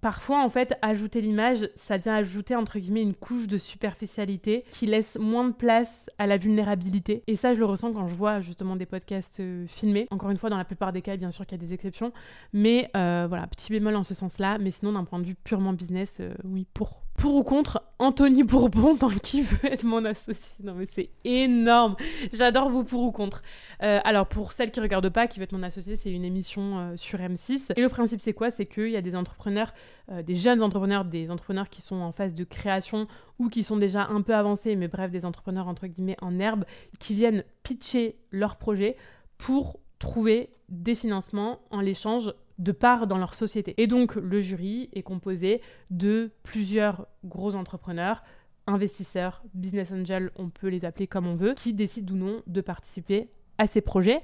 parfois, 0.00 0.44
en 0.44 0.48
fait, 0.50 0.74
ajouter 0.82 1.20
l'image, 1.20 1.70
ça 1.76 1.96
vient 1.96 2.16
ajouter, 2.16 2.56
entre 2.56 2.78
guillemets, 2.80 3.00
une 3.00 3.14
couche 3.14 3.46
de 3.46 3.56
superficialité 3.56 4.64
qui 4.72 4.86
laisse 4.86 5.16
moins 5.18 5.48
de 5.48 5.54
place 5.54 6.10
à 6.18 6.26
la 6.26 6.36
vulnérabilité. 6.36 7.22
Et 7.28 7.36
ça, 7.36 7.54
je 7.54 7.60
le 7.60 7.64
ressens 7.64 7.92
quand 7.92 8.08
je 8.08 8.14
vois 8.14 8.40
justement 8.40 8.74
des 8.74 8.84
podcasts 8.84 9.38
euh, 9.40 9.64
filmés. 9.68 10.08
Encore 10.10 10.30
une 10.30 10.38
fois, 10.38 10.50
dans 10.50 10.58
la 10.58 10.64
plupart 10.64 10.92
des 10.92 11.02
cas, 11.02 11.16
bien 11.16 11.30
sûr 11.30 11.46
qu'il 11.46 11.56
y 11.56 11.60
a 11.62 11.64
des 11.64 11.72
exceptions. 11.72 12.12
Mais 12.52 12.90
euh, 12.96 13.26
voilà, 13.28 13.46
petit 13.46 13.70
bémol 13.70 13.94
en 13.94 14.02
ce 14.02 14.14
sens-là. 14.14 14.58
Mais 14.58 14.72
sinon, 14.72 14.92
d'un 14.92 15.04
point 15.04 15.20
de 15.20 15.24
vue 15.24 15.36
purement 15.36 15.72
business, 15.72 16.20
oui, 16.42 16.66
pour 16.74 17.02
pour 17.16 17.34
ou 17.34 17.42
contre 17.42 17.82
Anthony 17.98 18.42
Bourbon 18.42 18.94
dans 18.94 19.08
qui 19.10 19.42
veut 19.42 19.70
être 19.70 19.84
mon 19.84 20.04
associé? 20.04 20.64
Non 20.64 20.74
mais 20.74 20.86
c'est 20.90 21.10
énorme. 21.24 21.96
J'adore 22.32 22.70
vous 22.70 22.84
pour 22.84 23.02
ou 23.02 23.12
contre. 23.12 23.42
Euh, 23.82 24.00
alors 24.04 24.26
pour 24.26 24.52
celles 24.52 24.70
qui 24.70 24.80
regardent 24.80 25.10
pas, 25.10 25.26
qui 25.26 25.38
veut 25.38 25.44
être 25.44 25.52
mon 25.52 25.62
associé, 25.62 25.96
c'est 25.96 26.10
une 26.10 26.24
émission 26.24 26.78
euh, 26.78 26.96
sur 26.96 27.18
M6. 27.18 27.72
Et 27.76 27.80
le 27.80 27.88
principe 27.88 28.20
c'est 28.20 28.32
quoi? 28.32 28.50
C'est 28.50 28.66
qu'il 28.66 28.90
y 28.90 28.96
a 28.96 29.02
des 29.02 29.14
entrepreneurs, 29.14 29.72
euh, 30.10 30.22
des 30.22 30.34
jeunes 30.34 30.62
entrepreneurs, 30.62 31.04
des 31.04 31.30
entrepreneurs 31.30 31.68
qui 31.68 31.82
sont 31.82 31.96
en 31.96 32.12
phase 32.12 32.34
de 32.34 32.44
création 32.44 33.06
ou 33.38 33.48
qui 33.48 33.62
sont 33.62 33.76
déjà 33.76 34.06
un 34.06 34.22
peu 34.22 34.34
avancés, 34.34 34.74
mais 34.76 34.88
bref 34.88 35.10
des 35.10 35.24
entrepreneurs 35.24 35.68
entre 35.68 35.86
guillemets 35.86 36.16
en 36.22 36.38
herbe, 36.38 36.64
qui 36.98 37.14
viennent 37.14 37.44
pitcher 37.62 38.16
leur 38.30 38.56
projet 38.56 38.96
pour 39.38 39.78
trouver 39.98 40.50
des 40.68 40.94
financements 40.94 41.60
en 41.70 41.80
l'échange 41.80 42.32
de 42.58 42.72
part 42.72 43.06
dans 43.06 43.18
leur 43.18 43.34
société. 43.34 43.74
Et 43.78 43.86
donc 43.86 44.14
le 44.16 44.40
jury 44.40 44.88
est 44.92 45.02
composé 45.02 45.60
de 45.90 46.30
plusieurs 46.42 47.06
gros 47.24 47.54
entrepreneurs, 47.54 48.22
investisseurs, 48.66 49.42
business 49.54 49.90
angels, 49.92 50.30
on 50.36 50.48
peut 50.48 50.68
les 50.68 50.84
appeler 50.84 51.06
comme 51.06 51.26
on 51.26 51.34
veut, 51.34 51.54
qui 51.54 51.74
décident 51.74 52.14
ou 52.14 52.16
non 52.16 52.42
de 52.46 52.60
participer 52.60 53.28
à 53.58 53.66
ces 53.66 53.80
projets. 53.80 54.22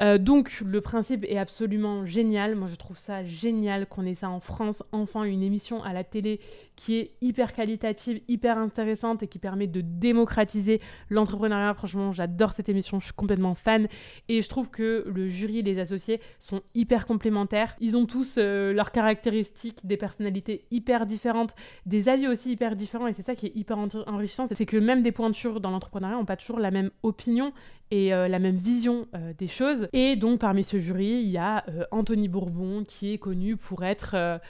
Euh, 0.00 0.16
donc 0.18 0.62
le 0.64 0.80
principe 0.80 1.24
est 1.24 1.38
absolument 1.38 2.06
génial. 2.06 2.54
Moi 2.54 2.66
je 2.66 2.76
trouve 2.76 2.98
ça 2.98 3.24
génial 3.24 3.86
qu'on 3.86 4.06
ait 4.06 4.14
ça 4.14 4.30
en 4.30 4.40
France, 4.40 4.82
enfin 4.92 5.24
une 5.24 5.42
émission 5.42 5.82
à 5.82 5.92
la 5.92 6.04
télé 6.04 6.40
qui 6.76 6.96
est 6.96 7.12
hyper 7.20 7.52
qualitative, 7.52 8.20
hyper 8.28 8.58
intéressante 8.58 9.22
et 9.22 9.28
qui 9.28 9.38
permet 9.38 9.66
de 9.66 9.80
démocratiser 9.80 10.80
l'entrepreneuriat. 11.10 11.74
Franchement, 11.74 12.12
j'adore 12.12 12.52
cette 12.52 12.68
émission, 12.68 12.98
je 12.98 13.06
suis 13.06 13.14
complètement 13.14 13.54
fan. 13.54 13.88
Et 14.28 14.40
je 14.40 14.48
trouve 14.48 14.70
que 14.70 15.04
le 15.06 15.28
jury 15.28 15.58
et 15.58 15.62
les 15.62 15.78
associés 15.78 16.20
sont 16.38 16.62
hyper 16.74 17.06
complémentaires. 17.06 17.76
Ils 17.80 17.96
ont 17.96 18.06
tous 18.06 18.36
euh, 18.38 18.72
leurs 18.72 18.90
caractéristiques, 18.90 19.86
des 19.86 19.96
personnalités 19.96 20.64
hyper 20.70 21.06
différentes, 21.06 21.54
des 21.86 22.08
avis 22.08 22.26
aussi 22.26 22.52
hyper 22.52 22.74
différents. 22.74 23.06
Et 23.06 23.12
c'est 23.12 23.26
ça 23.26 23.34
qui 23.34 23.46
est 23.46 23.56
hyper 23.56 23.78
enrichissant, 24.06 24.46
c'est 24.46 24.66
que 24.66 24.76
même 24.76 25.02
des 25.02 25.12
pointures 25.12 25.60
dans 25.60 25.70
l'entrepreneuriat 25.70 26.16
n'ont 26.16 26.24
pas 26.24 26.36
toujours 26.36 26.58
la 26.58 26.70
même 26.70 26.90
opinion 27.02 27.52
et 27.90 28.14
euh, 28.14 28.28
la 28.28 28.38
même 28.38 28.56
vision 28.56 29.06
euh, 29.14 29.32
des 29.36 29.48
choses. 29.48 29.88
Et 29.92 30.16
donc 30.16 30.40
parmi 30.40 30.64
ce 30.64 30.78
jury, 30.78 31.20
il 31.22 31.30
y 31.30 31.38
a 31.38 31.64
Anthony 31.90 32.28
Bourbon 32.28 32.84
qui 32.84 33.12
est 33.12 33.18
connu 33.18 33.56
pour 33.56 33.84
être... 33.84 34.40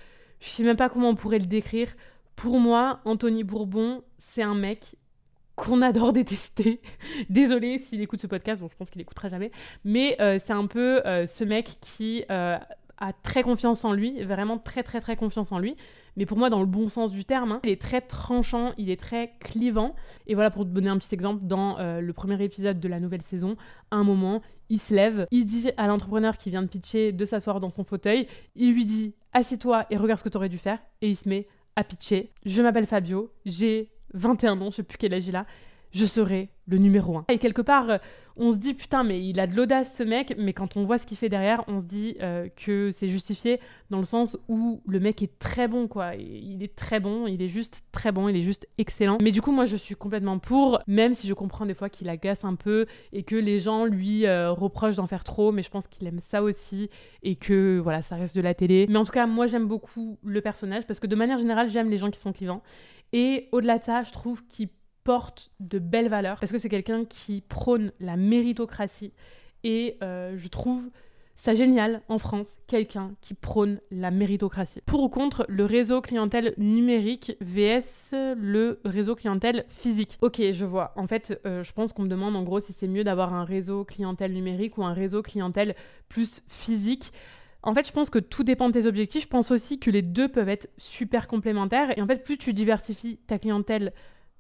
je 0.41 0.49
sais 0.49 0.63
même 0.63 0.77
pas 0.77 0.89
comment 0.89 1.11
on 1.11 1.15
pourrait 1.15 1.39
le 1.39 1.47
décrire. 1.47 1.89
Pour 2.37 2.59
moi, 2.59 3.01
Anthony 3.05 3.45
Bourbon, 3.45 4.03
c'est 4.19 4.43
un 4.43 4.55
mec 4.55 4.97
qu'on 5.57 5.83
adore 5.83 6.13
détester. 6.13 6.81
Désolé 7.29 7.79
s'il 7.79 8.01
écoute 8.01 8.21
ce 8.21 8.27
podcast, 8.27 8.61
bon, 8.61 8.69
je 8.71 8.77
pense 8.77 8.91
qu'il 8.91 9.01
écoutera 9.01 9.29
jamais. 9.29 9.51
Mais 9.85 10.17
euh, 10.21 10.39
c'est 10.45 10.53
un 10.53 10.67
peu 10.67 11.05
euh, 11.07 11.27
ce 11.27 11.45
mec 11.45 11.79
qui 11.81 12.25
euh, 12.31 12.59
a 12.99 13.13
très 13.23 13.43
confiance 13.43 13.85
en 13.85 13.93
lui, 13.93 14.23
vraiment 14.25 14.59
très 14.59 14.83
très 14.83 15.01
très 15.01 15.17
confiance 15.17 15.53
en 15.53 15.59
lui. 15.59 15.77
Mais 16.17 16.27
pour 16.27 16.37
moi, 16.37 16.51
dans 16.51 16.61
le 16.61 16.67
bon 16.67 16.89
sens 16.89 17.11
du 17.11 17.25
terme, 17.25 17.53
hein. 17.53 17.61
il 17.65 17.71
est 17.71 17.81
très 17.81 18.03
tranchant, 18.03 18.73
il 18.77 18.91
est 18.91 19.01
très 19.01 19.33
clivant. 19.41 19.95
Et 20.27 20.35
voilà, 20.35 20.51
pour 20.51 20.65
te 20.65 20.71
donner 20.71 20.89
un 20.89 20.99
petit 20.99 21.15
exemple, 21.15 21.45
dans 21.45 21.79
le 21.79 22.13
premier 22.13 22.43
épisode 22.45 22.81
de 22.81 22.89
la 22.89 23.01
nouvelle 23.01 23.23
saison, 23.23 23.55
à 23.91 23.97
un 23.97 24.05
moment, 24.05 24.43
il 24.69 24.79
se 24.79 24.95
lève, 24.95 25.27
il 25.31 25.47
dit 25.47 25.71
à 25.79 25.87
l'entrepreneur 25.87 26.37
qui 26.37 26.51
vient 26.51 26.63
de 26.63 26.69
pitcher 26.69 27.13
de 27.13 27.25
s'asseoir 27.25 27.61
dans 27.61 27.71
son 27.71 27.83
fauteuil, 27.83 28.27
il 28.57 28.75
lui 28.75 28.85
dit 28.85 29.15
Assieds-toi 29.33 29.87
et 29.89 29.97
regarde 29.97 30.19
ce 30.19 30.25
que 30.25 30.29
tu 30.29 30.37
aurais 30.37 30.51
dû 30.51 30.59
faire. 30.59 30.79
Et 31.01 31.09
il 31.09 31.17
se 31.17 31.29
met 31.29 31.47
à 31.77 31.85
pitcher. 31.85 32.31
Je 32.45 32.63
m'appelle 32.63 32.87
Fabio, 32.87 33.33
j'ai 33.45 33.91
21 34.15 34.61
ans, 34.61 34.71
je 34.71 34.77
sais 34.77 34.83
plus 34.83 34.99
quel 34.99 35.15
âge 35.15 35.27
il 35.27 35.37
a. 35.37 35.47
Je 35.93 36.07
serai 36.07 36.51
le 36.67 36.79
numéro 36.79 37.17
1. 37.19 37.25
Et 37.29 37.39
quelque 37.39 37.63
part, 37.63 37.91
euh, 37.91 37.99
on 38.37 38.51
se 38.51 38.57
dit 38.57 38.75
putain, 38.75 39.03
mais 39.03 39.25
il 39.25 39.39
a 39.41 39.47
de 39.47 39.55
l'audace 39.55 39.95
ce 39.95 40.03
mec, 40.03 40.35
mais 40.39 40.53
quand 40.53 40.77
on 40.77 40.85
voit 40.85 40.99
ce 40.99 41.07
qu'il 41.07 41.17
fait 41.17 41.29
derrière, 41.29 41.65
on 41.69 41.81
se 41.81 41.85
dit 41.85 42.17
euh, 42.21 42.49
que 42.57 42.91
c'est 42.93 43.09
justifié 43.09 43.61
dans 43.91 43.99
le 43.99 44.05
sens 44.05 44.39
où 44.49 44.81
le 44.87 45.01
mec 45.01 45.23
est 45.23 45.39
très 45.39 45.69
bon, 45.69 45.89
quoi. 45.89 46.15
Il 46.15 46.63
est 46.63 46.75
très 46.75 47.01
bon, 47.01 47.27
il 47.27 47.43
est 47.43 47.49
juste 47.49 47.85
très 47.93 48.13
bon, 48.13 48.29
il 48.29 48.37
est 48.37 48.43
juste 48.43 48.67
excellent. 48.79 49.19
Mais 49.23 49.33
du 49.33 49.43
coup, 49.43 49.53
moi, 49.53 49.65
je 49.65 49.77
suis 49.77 49.95
complètement 49.95 50.39
pour, 50.39 50.81
même 50.87 51.15
si 51.15 51.27
je 51.29 51.35
comprends 51.35 51.67
des 51.67 51.75
fois 51.75 51.89
qu'il 51.89 52.09
agace 52.09 52.45
un 52.45 52.55
peu 52.55 52.87
et 53.13 53.23
que 53.23 53.37
les 53.37 53.59
gens 53.59 53.85
lui 53.85 54.27
euh, 54.27 54.51
reprochent 54.53 54.97
d'en 54.97 55.07
faire 55.07 55.25
trop, 55.25 55.53
mais 55.53 55.63
je 55.63 55.71
pense 55.71 55.89
qu'il 55.89 56.07
aime 56.07 56.21
ça 56.21 56.43
aussi 56.43 56.89
et 57.23 57.37
que 57.37 57.79
voilà, 57.83 58.03
ça 58.03 58.17
reste 58.17 58.35
de 58.35 58.41
la 58.41 58.55
télé. 58.55 58.87
Mais 58.89 58.97
en 58.97 59.05
tout 59.05 59.13
cas, 59.13 59.27
moi, 59.27 59.47
j'aime 59.47 59.67
beaucoup 59.67 60.19
le 60.25 60.41
personnage 60.41 60.87
parce 60.87 61.01
que 61.01 61.07
de 61.07 61.17
manière 61.17 61.39
générale, 61.39 61.69
j'aime 61.69 61.91
les 61.91 61.99
gens 61.99 62.11
qui 62.11 62.21
sont 62.21 62.33
clivants. 62.33 62.63
Et 63.13 63.49
au-delà 63.53 63.79
de 63.79 63.85
ça, 63.85 64.03
je 64.05 64.13
trouve 64.13 64.47
qu'il 64.47 64.71
porte 65.05 65.51
de 65.61 65.79
belles 65.79 66.09
valeurs 66.09 66.39
parce 66.41 66.53
que 66.53 66.59
c'est 66.59 66.69
quelqu'un 66.69 67.05
qui 67.05 67.43
prône 67.49 67.93
la 68.01 68.17
méritocratie 68.17 69.13
et 69.65 69.97
euh, 70.03 70.35
je 70.37 70.49
trouve 70.49 70.91
ça 71.35 71.55
génial 71.55 72.03
en 72.09 72.19
France, 72.19 72.61
quelqu'un 72.67 73.15
qui 73.21 73.35
prône 73.35 73.81
la 73.91 74.11
méritocratie. 74.11 74.81
Pour 74.87 75.03
ou 75.03 75.09
contre 75.09 75.45
le 75.49 75.65
réseau 75.65 76.01
clientèle 76.01 76.55
numérique 76.59 77.37
vs 77.41 78.35
le 78.37 78.81
réseau 78.85 79.15
clientèle 79.15 79.65
physique? 79.69 80.19
Ok, 80.21 80.41
je 80.53 80.65
vois. 80.65 80.93
En 80.97 81.07
fait, 81.07 81.41
euh, 81.47 81.65
je 81.65 81.73
pense 81.73 81.93
qu'on 81.93 82.03
me 82.03 82.09
demande 82.09 82.37
en 82.37 82.43
gros 82.43 82.61
si 82.61 82.73
c'est 82.73 82.87
mieux 82.87 83.05
d'avoir 83.05 83.35
un 83.35 83.45
réseau 83.45 83.85
clientèle 83.85 84.33
numérique 84.33 84.79
ou 84.79 84.85
un 84.85 84.93
réseau 84.93 85.23
clientèle 85.23 85.75
plus 86.09 86.43
physique. 86.49 87.13
En 87.65 87.75
fait, 87.75 87.87
je 87.87 87.93
pense 87.93 88.11
que 88.11 88.19
tout 88.19 88.43
dépend 88.43 88.69
de 88.69 88.75
tes 88.75 88.87
objectifs. 88.87 89.23
Je 89.23 89.29
pense 89.29 89.51
aussi 89.51 89.79
que 89.79 89.91
les 89.91 90.03
deux 90.03 90.29
peuvent 90.29 90.49
être 90.49 90.69
super 90.79 91.29
complémentaires. 91.29 91.97
Et 91.97 92.03
en 92.03 92.07
fait, 92.07 92.25
plus 92.25 92.37
tu 92.37 92.53
diversifies 92.53 93.19
ta 93.27 93.39
clientèle 93.39 93.93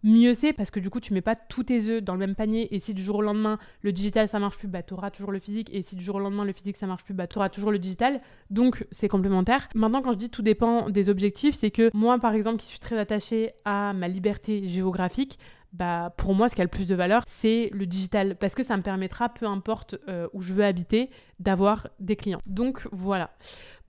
mieux 0.02 0.34
c'est 0.34 0.52
parce 0.52 0.70
que 0.70 0.80
du 0.80 0.90
coup 0.90 1.00
tu 1.00 1.14
mets 1.14 1.20
pas 1.20 1.36
tous 1.36 1.64
tes 1.64 1.88
œufs 1.88 2.02
dans 2.02 2.14
le 2.14 2.18
même 2.18 2.34
panier 2.34 2.74
et 2.74 2.80
si 2.80 2.94
du 2.94 3.02
jour 3.02 3.16
au 3.16 3.22
lendemain 3.22 3.58
le 3.82 3.92
digital 3.92 4.28
ça 4.28 4.38
marche 4.38 4.58
plus 4.58 4.68
bah 4.68 4.82
tu 4.82 4.94
auras 4.94 5.10
toujours 5.10 5.32
le 5.32 5.38
physique 5.38 5.70
et 5.72 5.82
si 5.82 5.96
du 5.96 6.04
jour 6.04 6.16
au 6.16 6.20
lendemain 6.20 6.44
le 6.44 6.52
physique 6.52 6.76
ça 6.76 6.86
marche 6.86 7.04
plus 7.04 7.14
bah 7.14 7.26
tu 7.26 7.38
auras 7.38 7.48
toujours 7.48 7.70
le 7.70 7.78
digital 7.78 8.20
donc 8.50 8.86
c'est 8.90 9.08
complémentaire 9.08 9.68
maintenant 9.74 10.02
quand 10.02 10.12
je 10.12 10.18
dis 10.18 10.30
tout 10.30 10.42
dépend 10.42 10.90
des 10.90 11.08
objectifs 11.08 11.54
c'est 11.54 11.70
que 11.70 11.90
moi 11.94 12.18
par 12.18 12.34
exemple 12.34 12.58
qui 12.58 12.66
suis 12.66 12.78
très 12.78 12.98
attachée 12.98 13.52
à 13.64 13.92
ma 13.92 14.08
liberté 14.08 14.68
géographique 14.68 15.38
bah, 15.72 16.12
pour 16.18 16.34
moi, 16.34 16.48
ce 16.48 16.54
qui 16.54 16.60
a 16.60 16.64
le 16.64 16.70
plus 16.70 16.86
de 16.86 16.94
valeur, 16.94 17.22
c'est 17.26 17.70
le 17.72 17.86
digital, 17.86 18.36
parce 18.36 18.54
que 18.54 18.62
ça 18.62 18.76
me 18.76 18.82
permettra, 18.82 19.30
peu 19.30 19.46
importe 19.46 19.96
euh, 20.08 20.28
où 20.34 20.42
je 20.42 20.52
veux 20.52 20.64
habiter, 20.64 21.08
d'avoir 21.40 21.88
des 21.98 22.16
clients. 22.16 22.40
Donc 22.46 22.86
voilà. 22.92 23.30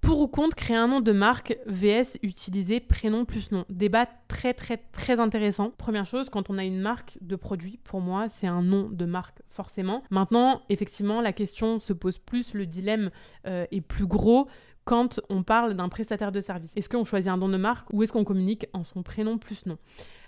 Pour 0.04 0.20
ou 0.20 0.28
contre 0.28 0.58
créer 0.58 0.76
un 0.76 0.90
nom 0.90 1.00
de 1.00 1.14
marque 1.14 1.58
VS 1.66 2.18
utiliser 2.24 2.82
prénom 2.82 3.24
plus 3.24 3.54
nom 3.54 3.64
Débat 3.70 4.06
très 4.28 4.54
très 4.54 4.76
très 4.76 5.22
intéressant. 5.22 5.72
Première 5.78 6.06
chose, 6.06 6.30
quand 6.30 6.50
on 6.50 6.58
a 6.58 6.66
une 6.66 6.82
marque 6.82 7.18
de 7.22 7.38
produit, 7.38 7.80
pour 7.86 8.02
moi, 8.02 8.28
c'est 8.28 8.46
un 8.46 8.62
nom 8.62 8.90
de 8.92 9.06
marque 9.06 9.42
forcément. 9.48 10.04
Maintenant, 10.10 10.62
effectivement, 10.68 11.22
la 11.22 11.32
question 11.32 11.80
se 11.80 11.94
pose 11.94 12.18
plus, 12.18 12.54
le 12.54 12.66
dilemme 12.66 13.12
euh, 13.48 13.66
est 13.72 13.80
plus 13.80 14.06
gros 14.06 14.50
quand 14.84 15.22
on 15.30 15.42
parle 15.42 15.74
d'un 15.74 15.88
prestataire 15.88 16.34
de 16.34 16.42
service. 16.42 16.74
Est-ce 16.76 16.90
qu'on 16.90 17.06
choisit 17.06 17.32
un 17.32 17.38
nom 17.38 17.48
de 17.48 17.56
marque 17.56 17.88
ou 17.94 18.04
est-ce 18.04 18.12
qu'on 18.12 18.26
communique 18.26 18.68
en 18.74 18.84
son 18.84 19.04
prénom 19.04 19.38
plus 19.38 19.66
nom? 19.66 19.78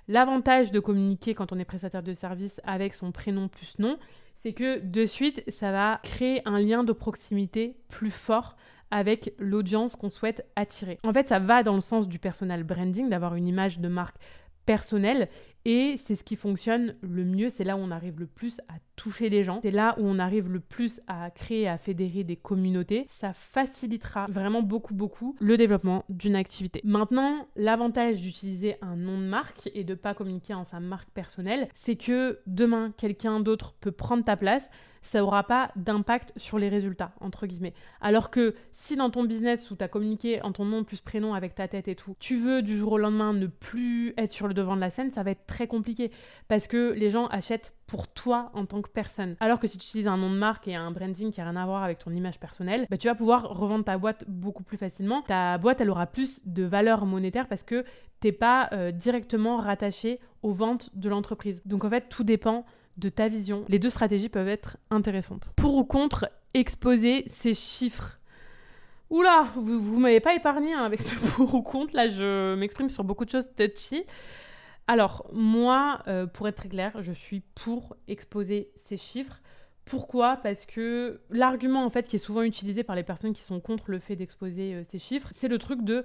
L'avantage 0.07 0.71
de 0.71 0.79
communiquer 0.79 1.33
quand 1.33 1.51
on 1.51 1.59
est 1.59 1.65
prestataire 1.65 2.03
de 2.03 2.13
service 2.13 2.61
avec 2.63 2.93
son 2.93 3.11
prénom 3.11 3.49
plus 3.49 3.77
nom, 3.77 3.97
c'est 4.41 4.53
que 4.53 4.79
de 4.79 5.05
suite, 5.05 5.43
ça 5.49 5.73
va 5.73 5.99
créer 6.01 6.47
un 6.47 6.59
lien 6.59 6.85
de 6.85 6.93
proximité 6.93 7.75
plus 7.89 8.11
fort 8.11 8.55
avec 8.91 9.33
l'audience 9.39 9.95
qu'on 9.95 10.09
souhaite 10.09 10.45
attirer. 10.55 10.99
En 11.03 11.13
fait, 11.13 11.27
ça 11.27 11.39
va 11.39 11.63
dans 11.63 11.75
le 11.75 11.81
sens 11.81 12.07
du 12.07 12.19
personal 12.19 12.63
branding, 12.63 13.09
d'avoir 13.09 13.35
une 13.35 13.47
image 13.47 13.79
de 13.79 13.87
marque 13.87 14.17
personnelle 14.65 15.29
et 15.65 15.95
c'est 16.05 16.15
ce 16.15 16.23
qui 16.23 16.35
fonctionne 16.35 16.95
le 17.01 17.25
mieux, 17.25 17.49
c'est 17.49 17.63
là 17.63 17.75
où 17.75 17.79
on 17.79 17.89
arrive 17.89 18.19
le 18.19 18.27
plus 18.27 18.59
à 18.69 18.73
toucher 18.95 19.29
les 19.29 19.43
gens, 19.43 19.59
c'est 19.61 19.71
là 19.71 19.95
où 19.97 20.03
on 20.05 20.19
arrive 20.19 20.49
le 20.49 20.59
plus 20.59 21.01
à 21.07 21.31
créer, 21.31 21.67
à 21.67 21.77
fédérer 21.77 22.23
des 22.23 22.35
communautés. 22.35 23.05
Ça 23.07 23.33
facilitera 23.33 24.27
vraiment 24.29 24.61
beaucoup, 24.61 24.93
beaucoup 24.93 25.35
le 25.39 25.57
développement 25.57 26.05
d'une 26.09 26.35
activité. 26.35 26.81
Maintenant, 26.83 27.47
l'avantage 27.55 28.21
d'utiliser 28.21 28.75
un 28.81 28.95
nom 28.95 29.17
de 29.17 29.25
marque 29.25 29.69
et 29.73 29.83
de 29.83 29.93
ne 29.93 29.97
pas 29.97 30.13
communiquer 30.13 30.53
en 30.53 30.63
sa 30.63 30.79
marque 30.79 31.09
personnelle, 31.09 31.67
c'est 31.73 31.95
que 31.95 32.39
demain, 32.45 32.93
quelqu'un 32.97 33.39
d'autre 33.39 33.73
peut 33.81 33.91
prendre 33.91 34.23
ta 34.23 34.37
place 34.37 34.69
ça 35.05 35.19
n'aura 35.19 35.43
pas 35.43 35.71
d'impact 35.75 36.33
sur 36.35 36.57
les 36.57 36.67
résultats, 36.67 37.11
entre 37.21 37.45
guillemets. 37.45 37.75
Alors 38.01 38.31
que 38.31 38.55
si 38.71 38.95
dans 38.95 39.11
ton 39.11 39.23
business 39.23 39.69
où 39.69 39.75
tu 39.75 39.83
as 39.83 39.87
communiqué 39.87 40.41
en 40.41 40.51
ton 40.51 40.65
nom 40.65 40.83
plus 40.83 40.99
prénom 40.99 41.35
avec 41.35 41.53
ta 41.53 41.67
tête 41.67 41.87
et 41.87 41.95
tout, 41.95 42.15
tu 42.19 42.37
veux 42.37 42.63
du 42.63 42.75
jour 42.75 42.93
au 42.93 42.97
lendemain 42.97 43.31
ne 43.31 43.45
plus 43.45 44.15
être 44.17 44.31
sur 44.31 44.47
le 44.47 44.55
devant 44.55 44.75
de 44.75 44.81
la 44.81 44.89
scène, 44.89 45.11
ça 45.11 45.21
va 45.21 45.31
être 45.31 45.45
très 45.55 45.67
compliqué 45.67 46.11
parce 46.49 46.67
que 46.67 46.91
les 46.91 47.09
gens 47.09 47.27
achètent 47.27 47.73
pour 47.87 48.07
toi 48.07 48.51
en 48.53 48.65
tant 48.65 48.81
que 48.81 48.89
personne. 48.89 49.37
Alors 49.39 49.59
que 49.59 49.67
si 49.67 49.77
tu 49.77 49.85
utilises 49.85 50.07
un 50.07 50.17
nom 50.17 50.29
de 50.29 50.35
marque 50.35 50.67
et 50.67 50.75
un 50.75 50.91
branding 50.91 51.31
qui 51.31 51.39
a 51.39 51.45
rien 51.45 51.55
à 51.55 51.65
voir 51.65 51.83
avec 51.83 51.99
ton 51.99 52.11
image 52.11 52.39
personnelle, 52.39 52.85
bah, 52.89 52.97
tu 52.97 53.07
vas 53.07 53.15
pouvoir 53.15 53.43
revendre 53.43 53.85
ta 53.85 53.97
boîte 53.97 54.25
beaucoup 54.27 54.63
plus 54.63 54.77
facilement. 54.77 55.21
Ta 55.21 55.57
boîte, 55.57 55.79
elle 55.79 55.89
aura 55.89 56.07
plus 56.07 56.41
de 56.45 56.63
valeur 56.63 57.05
monétaire 57.05 57.47
parce 57.47 57.63
que 57.63 57.85
t'es 58.19 58.33
pas 58.33 58.67
euh, 58.73 58.91
directement 58.91 59.57
rattaché 59.57 60.19
aux 60.43 60.51
ventes 60.51 60.89
de 60.93 61.07
l'entreprise. 61.07 61.61
Donc 61.65 61.85
en 61.85 61.89
fait, 61.89 62.09
tout 62.09 62.25
dépend 62.25 62.65
de 62.97 63.07
ta 63.07 63.29
vision. 63.29 63.63
Les 63.69 63.79
deux 63.79 63.89
stratégies 63.89 64.29
peuvent 64.29 64.47
être 64.49 64.77
intéressantes. 64.89 65.53
Pour 65.55 65.75
ou 65.75 65.85
contre 65.85 66.29
exposer 66.53 67.25
ces 67.29 67.53
chiffres? 67.53 68.19
Oula, 69.09 69.47
vous, 69.55 69.79
vous 69.79 69.99
m'avez 69.99 70.19
pas 70.19 70.33
épargné 70.33 70.73
hein, 70.73 70.83
avec 70.83 71.01
ce 71.01 71.15
pour 71.35 71.53
ou 71.55 71.61
contre. 71.61 71.95
Là, 71.95 72.09
je 72.09 72.55
m'exprime 72.55 72.89
sur 72.89 73.05
beaucoup 73.05 73.23
de 73.23 73.29
choses 73.29 73.49
touchy. 73.55 74.03
Alors, 74.87 75.27
moi, 75.33 76.03
euh, 76.07 76.27
pour 76.27 76.47
être 76.47 76.57
très 76.57 76.69
clair, 76.69 77.01
je 77.01 77.11
suis 77.11 77.41
pour 77.55 77.95
exposer 78.07 78.69
ces 78.75 78.97
chiffres. 78.97 79.41
Pourquoi? 79.83 80.37
Parce 80.37 80.65
que 80.65 81.21
l'argument 81.29 81.85
en 81.85 81.89
fait 81.89 82.07
qui 82.07 82.15
est 82.15 82.19
souvent 82.19 82.41
utilisé 82.41 82.83
par 82.83 82.95
les 82.95 83.03
personnes 83.03 83.33
qui 83.33 83.43
sont 83.43 83.59
contre 83.59 83.91
le 83.91 83.99
fait 83.99 84.15
d'exposer 84.15 84.75
euh, 84.75 84.83
ces 84.83 84.99
chiffres, 84.99 85.29
c'est 85.31 85.47
le 85.47 85.57
truc 85.59 85.83
de 85.83 86.03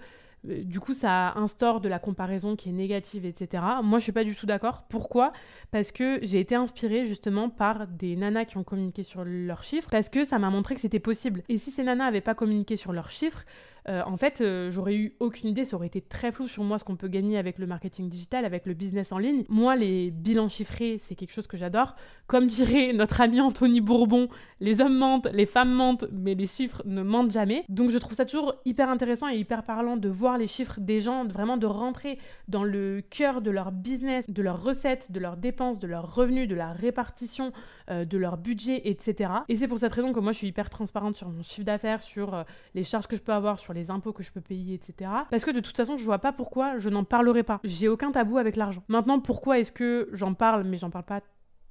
euh, 0.49 0.63
du 0.65 0.81
coup, 0.81 0.95
ça 0.95 1.35
instaure 1.37 1.81
de 1.81 1.89
la 1.89 1.99
comparaison 1.99 2.57
qui 2.57 2.71
est 2.71 2.73
négative, 2.73 3.27
etc. 3.27 3.63
Moi, 3.83 3.99
je 3.99 4.05
suis 4.05 4.13
pas 4.13 4.25
du 4.25 4.35
tout 4.35 4.47
d'accord. 4.47 4.85
Pourquoi? 4.89 5.33
Parce 5.71 5.93
que 5.93 6.19
j'ai 6.23 6.41
été 6.41 6.55
inspirée 6.55 7.05
justement 7.05 7.51
par 7.51 7.87
des 7.87 8.17
nanas 8.17 8.47
qui 8.47 8.57
ont 8.57 8.65
communiqué 8.65 9.03
sur 9.03 9.25
leurs 9.25 9.63
chiffres, 9.63 9.89
parce 9.91 10.09
que 10.09 10.25
ça 10.25 10.39
m'a 10.39 10.51
montré 10.51 10.75
que 10.75 10.81
c'était 10.81 10.99
possible. 10.99 11.43
Et 11.49 11.59
si 11.59 11.71
ces 11.71 11.83
nanas 11.83 12.07
n'avaient 12.07 12.21
pas 12.21 12.35
communiqué 12.35 12.77
sur 12.77 12.93
leurs 12.93 13.11
chiffres, 13.11 13.45
euh, 13.91 14.03
en 14.07 14.17
fait, 14.17 14.41
euh, 14.41 14.71
j'aurais 14.71 14.95
eu 14.95 15.15
aucune 15.19 15.49
idée, 15.49 15.65
ça 15.65 15.75
aurait 15.75 15.89
été 15.89 16.01
très 16.01 16.31
flou 16.31 16.47
sur 16.47 16.63
moi 16.63 16.79
ce 16.79 16.85
qu'on 16.85 16.95
peut 16.95 17.09
gagner 17.09 17.39
avec 17.39 17.59
le 17.59 17.67
marketing 17.67 18.09
digital, 18.09 18.45
avec 18.45 18.65
le 18.67 18.75
business 18.75 19.11
en 19.11 19.19
ligne. 19.19 19.45
Moi, 19.49 19.75
les 19.75 20.13
bilans 20.13 20.49
chiffrés, 20.49 20.99
c'est 20.99 21.17
quelque 21.17 21.33
chose 21.33 21.49
que 21.49 21.57
j'adore. 21.57 21.97
Comme 22.29 22.47
dirait 22.47 22.93
notre 22.93 23.21
ami 23.21 23.41
Anthony 23.41 23.81
Bourbon, 23.81 24.29
les 24.61 24.81
hommes 24.81 24.97
mentent, 24.97 25.27
les 25.33 25.47
femmes 25.47 25.73
mentent, 25.73 26.05
mais 26.13 26.35
les 26.35 26.47
chiffres 26.47 26.83
ne 26.85 27.03
mentent 27.03 27.33
jamais. 27.33 27.65
Donc 27.69 27.91
je 27.91 27.99
trouve 27.99 28.15
ça 28.15 28.25
toujours 28.25 28.55
hyper 28.65 28.89
intéressant 28.89 29.29
et 29.29 29.37
hyper 29.37 29.65
parlant 29.65 29.97
de 29.97 30.09
voir 30.09 30.39
les 30.39 30.47
chiffres 30.47 30.79
des 30.79 31.01
gens, 31.01 31.27
vraiment 31.27 31.57
de 31.57 31.67
rentrer 31.67 32.19
dans 32.47 32.63
le 32.63 33.03
cœur 33.11 33.43
de 33.43 33.51
leur 33.51 33.73
business, 33.73 34.31
de 34.31 34.43
leurs 34.43 34.63
recettes, 34.63 35.11
de 35.11 35.19
leurs 35.19 35.37
dépenses, 35.37 35.81
de 35.81 35.89
leurs 35.89 36.15
revenus, 36.15 36.47
de 36.47 36.55
la 36.55 36.73
répartition, 36.73 37.51
euh, 37.91 38.05
de 38.05 38.19
leur 38.19 38.37
budget, 38.37 38.89
etc. 38.89 39.33
Et 39.49 39.57
c'est 39.57 39.67
pour 39.67 39.79
cette 39.79 39.93
raison 39.93 40.13
que 40.13 40.21
moi 40.21 40.31
je 40.31 40.39
suis 40.39 40.49
hyper 40.49 40.71
transparente 40.71 41.17
sur 41.17 41.29
mon 41.29 41.43
chiffre 41.43 41.65
d'affaires, 41.65 42.03
sur 42.03 42.45
les 42.75 42.85
charges 42.85 43.09
que 43.09 43.17
je 43.17 43.23
peux 43.23 43.33
avoir, 43.33 43.59
sur 43.59 43.73
les 43.73 43.80
impôts 43.89 44.13
que 44.13 44.23
je 44.23 44.33
peux 44.33 44.41
payer, 44.41 44.75
etc. 44.75 45.11
Parce 45.31 45.45
que 45.45 45.51
de 45.51 45.61
toute 45.61 45.77
façon, 45.77 45.97
je 45.97 46.05
vois 46.05 46.19
pas 46.19 46.33
pourquoi 46.33 46.79
je 46.79 46.91
n'en 46.91 47.05
parlerai 47.05 47.43
pas. 47.43 47.61
J'ai 47.65 47.89
aucun 47.89 48.13
tabou 48.13 48.37
avec 48.37 48.57
l'argent. 48.57 48.83
Maintenant, 48.89 49.21
pourquoi 49.21 49.59
est-ce 49.59 49.73
que 49.73 50.09
j'en 50.13 50.35
parle, 50.35 50.65
mais 50.65 50.77
j'en 50.77 50.91
parle 50.91 51.05
pas 51.05 51.21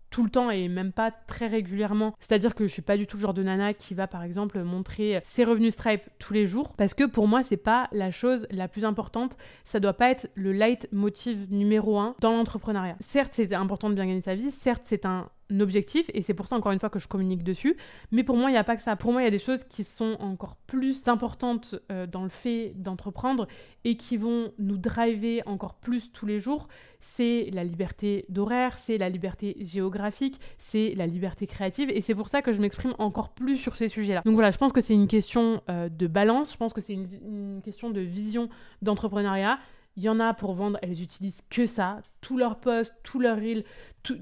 tout 0.09 0.23
le 0.23 0.29
temps 0.29 0.49
et 0.49 0.67
même 0.67 0.91
pas 0.91 1.11
très 1.11 1.47
régulièrement? 1.47 2.15
C'est-à-dire 2.19 2.55
que 2.55 2.65
je 2.65 2.73
suis 2.73 2.81
pas 2.81 2.97
du 2.97 3.05
tout 3.05 3.17
le 3.17 3.21
genre 3.21 3.33
de 3.33 3.43
nana 3.43 3.73
qui 3.73 3.93
va 3.93 4.07
par 4.07 4.23
exemple 4.23 4.63
montrer 4.63 5.21
ses 5.23 5.43
revenus 5.43 5.73
Stripe 5.73 6.01
tous 6.17 6.33
les 6.33 6.47
jours 6.47 6.73
parce 6.77 6.95
que 6.95 7.03
pour 7.03 7.27
moi 7.27 7.43
c'est 7.43 7.57
pas 7.57 7.87
la 7.91 8.09
chose 8.09 8.47
la 8.49 8.67
plus 8.67 8.85
importante, 8.85 9.37
ça 9.63 9.79
doit 9.79 9.93
pas 9.93 10.09
être 10.09 10.27
le 10.33 10.51
leitmotiv 10.51 11.51
numéro 11.51 11.99
un 11.99 12.15
dans 12.21 12.31
l'entrepreneuriat. 12.31 12.95
Certes, 13.01 13.33
c'est 13.35 13.53
important 13.53 13.89
de 13.89 13.93
bien 13.93 14.07
gagner 14.07 14.21
sa 14.21 14.33
vie, 14.33 14.49
certes, 14.49 14.81
c'est 14.85 15.05
un 15.05 15.29
objectif 15.59 16.09
et 16.13 16.21
c'est 16.21 16.33
pour 16.33 16.47
ça 16.47 16.55
encore 16.55 16.71
une 16.71 16.79
fois 16.79 16.89
que 16.89 16.99
je 16.99 17.07
communique 17.07 17.43
dessus. 17.43 17.75
Mais 18.11 18.23
pour 18.23 18.37
moi, 18.37 18.49
il 18.49 18.53
n'y 18.53 18.59
a 18.59 18.63
pas 18.63 18.75
que 18.75 18.81
ça. 18.81 18.95
Pour 18.95 19.11
moi, 19.11 19.21
il 19.21 19.25
y 19.25 19.27
a 19.27 19.31
des 19.31 19.39
choses 19.39 19.63
qui 19.63 19.83
sont 19.83 20.17
encore 20.19 20.55
plus 20.67 21.07
importantes 21.07 21.75
euh, 21.91 22.05
dans 22.05 22.23
le 22.23 22.29
fait 22.29 22.73
d'entreprendre 22.75 23.47
et 23.83 23.95
qui 23.95 24.17
vont 24.17 24.51
nous 24.59 24.77
driver 24.77 25.41
encore 25.45 25.75
plus 25.75 26.11
tous 26.11 26.25
les 26.25 26.39
jours. 26.39 26.67
C'est 26.99 27.49
la 27.53 27.63
liberté 27.63 28.25
d'horaire, 28.29 28.77
c'est 28.77 28.97
la 28.97 29.09
liberté 29.09 29.55
géographique, 29.61 30.39
c'est 30.57 30.93
la 30.95 31.07
liberté 31.07 31.47
créative 31.47 31.89
et 31.89 32.01
c'est 32.01 32.15
pour 32.15 32.29
ça 32.29 32.41
que 32.41 32.51
je 32.51 32.61
m'exprime 32.61 32.93
encore 32.99 33.29
plus 33.29 33.57
sur 33.57 33.75
ces 33.75 33.87
sujets-là. 33.87 34.21
Donc 34.25 34.33
voilà, 34.33 34.51
je 34.51 34.57
pense 34.57 34.73
que 34.73 34.81
c'est 34.81 34.93
une 34.93 35.07
question 35.07 35.61
euh, 35.69 35.89
de 35.89 36.07
balance, 36.07 36.51
je 36.51 36.57
pense 36.57 36.73
que 36.73 36.81
c'est 36.81 36.93
une, 36.93 37.61
question 37.63 37.89
de 37.89 38.01
vision 38.01 38.49
d'entrepreneuriat. 38.81 39.59
Il 39.95 40.03
y 40.03 40.09
en 40.09 40.19
a 40.19 40.33
pour 40.33 40.53
vendre, 40.53 40.77
elles 40.81 41.01
utilisent 41.01 41.41
que 41.49 41.65
ça, 41.65 42.01
tous 42.21 42.37
leurs 42.37 42.59
posts, 42.59 42.93
tous 43.03 43.19
leurs 43.19 43.37
reels, 43.37 43.63
tout, 44.03 44.17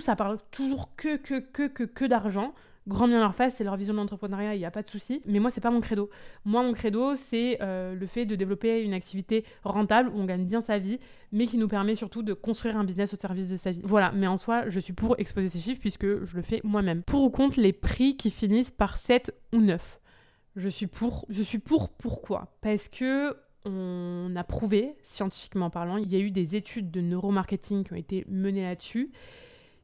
ça 0.00 0.16
parle 0.16 0.38
toujours 0.50 0.94
que, 0.96 1.16
que, 1.16 1.40
que, 1.40 1.66
que, 1.66 1.84
que 1.84 2.04
d'argent. 2.04 2.54
Grand 2.86 3.06
bien 3.06 3.20
leur 3.20 3.34
face, 3.34 3.54
c'est 3.56 3.64
leur 3.64 3.76
vision 3.76 3.92
de 3.92 3.98
l'entrepreneuriat, 3.98 4.54
il 4.54 4.58
n'y 4.58 4.64
a 4.64 4.70
pas 4.70 4.80
de 4.80 4.86
souci. 4.86 5.20
Mais 5.26 5.40
moi, 5.40 5.50
c'est 5.50 5.60
pas 5.60 5.70
mon 5.70 5.80
credo. 5.80 6.08
Moi, 6.46 6.62
mon 6.62 6.72
credo, 6.72 7.16
c'est 7.16 7.58
euh, 7.60 7.94
le 7.94 8.06
fait 8.06 8.24
de 8.24 8.34
développer 8.34 8.82
une 8.82 8.94
activité 8.94 9.44
rentable 9.62 10.08
où 10.08 10.18
on 10.18 10.24
gagne 10.24 10.46
bien 10.46 10.62
sa 10.62 10.78
vie, 10.78 10.98
mais 11.30 11.46
qui 11.46 11.58
nous 11.58 11.68
permet 11.68 11.94
surtout 11.94 12.22
de 12.22 12.32
construire 12.32 12.78
un 12.78 12.84
business 12.84 13.12
au 13.12 13.18
service 13.18 13.50
de 13.50 13.56
sa 13.56 13.72
vie. 13.72 13.82
Voilà, 13.84 14.10
mais 14.12 14.26
en 14.26 14.38
soi, 14.38 14.70
je 14.70 14.80
suis 14.80 14.94
pour 14.94 15.16
exposer 15.18 15.50
ces 15.50 15.58
chiffres 15.58 15.80
puisque 15.80 16.24
je 16.24 16.34
le 16.34 16.42
fais 16.42 16.60
moi-même. 16.64 17.02
Pour 17.02 17.24
ou 17.24 17.30
contre 17.30 17.60
les 17.60 17.74
prix 17.74 18.16
qui 18.16 18.30
finissent 18.30 18.70
par 18.70 18.96
7 18.96 19.34
ou 19.52 19.58
9 19.58 20.00
Je 20.56 20.68
suis 20.70 20.86
pour. 20.86 21.26
Je 21.28 21.42
suis 21.42 21.58
pour 21.58 21.90
pourquoi? 21.90 22.56
Parce 22.62 22.88
que 22.88 23.36
on 23.66 24.32
a 24.34 24.44
prouvé, 24.44 24.94
scientifiquement 25.02 25.68
parlant, 25.68 25.98
il 25.98 26.10
y 26.10 26.16
a 26.16 26.20
eu 26.20 26.30
des 26.30 26.56
études 26.56 26.90
de 26.90 27.02
neuromarketing 27.02 27.84
qui 27.84 27.92
ont 27.92 27.96
été 27.96 28.24
menées 28.28 28.62
là-dessus, 28.62 29.10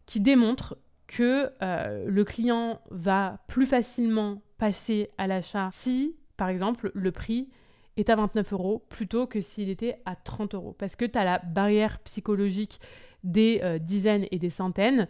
qui 0.07 0.21
démontrent 0.21 0.77
que 1.07 1.51
euh, 1.63 2.05
le 2.09 2.25
client 2.25 2.81
va 2.91 3.39
plus 3.49 3.67
facilement 3.67 4.43
passer 4.59 5.11
à 5.19 5.27
l'achat 5.27 5.69
si, 5.73 6.17
par 6.37 6.49
exemple, 6.49 6.91
le 6.95 7.13
prix 7.13 7.49
est 7.97 8.11
à 8.11 8.17
29 8.17 8.53
euros 8.53 8.85
plutôt 8.89 9.27
que 9.27 9.41
s'il 9.41 9.69
était 9.69 10.01
à 10.05 10.17
30 10.17 10.55
euros. 10.55 10.75
Parce 10.79 10.97
que 10.97 11.05
tu 11.05 11.19
as 11.19 11.25
la 11.25 11.39
barrière 11.39 11.99
psychologique 12.01 12.81
des 13.23 13.61
euh, 13.63 13.79
dizaines 13.79 14.27
et 14.31 14.39
des 14.39 14.51
centaines. 14.51 15.09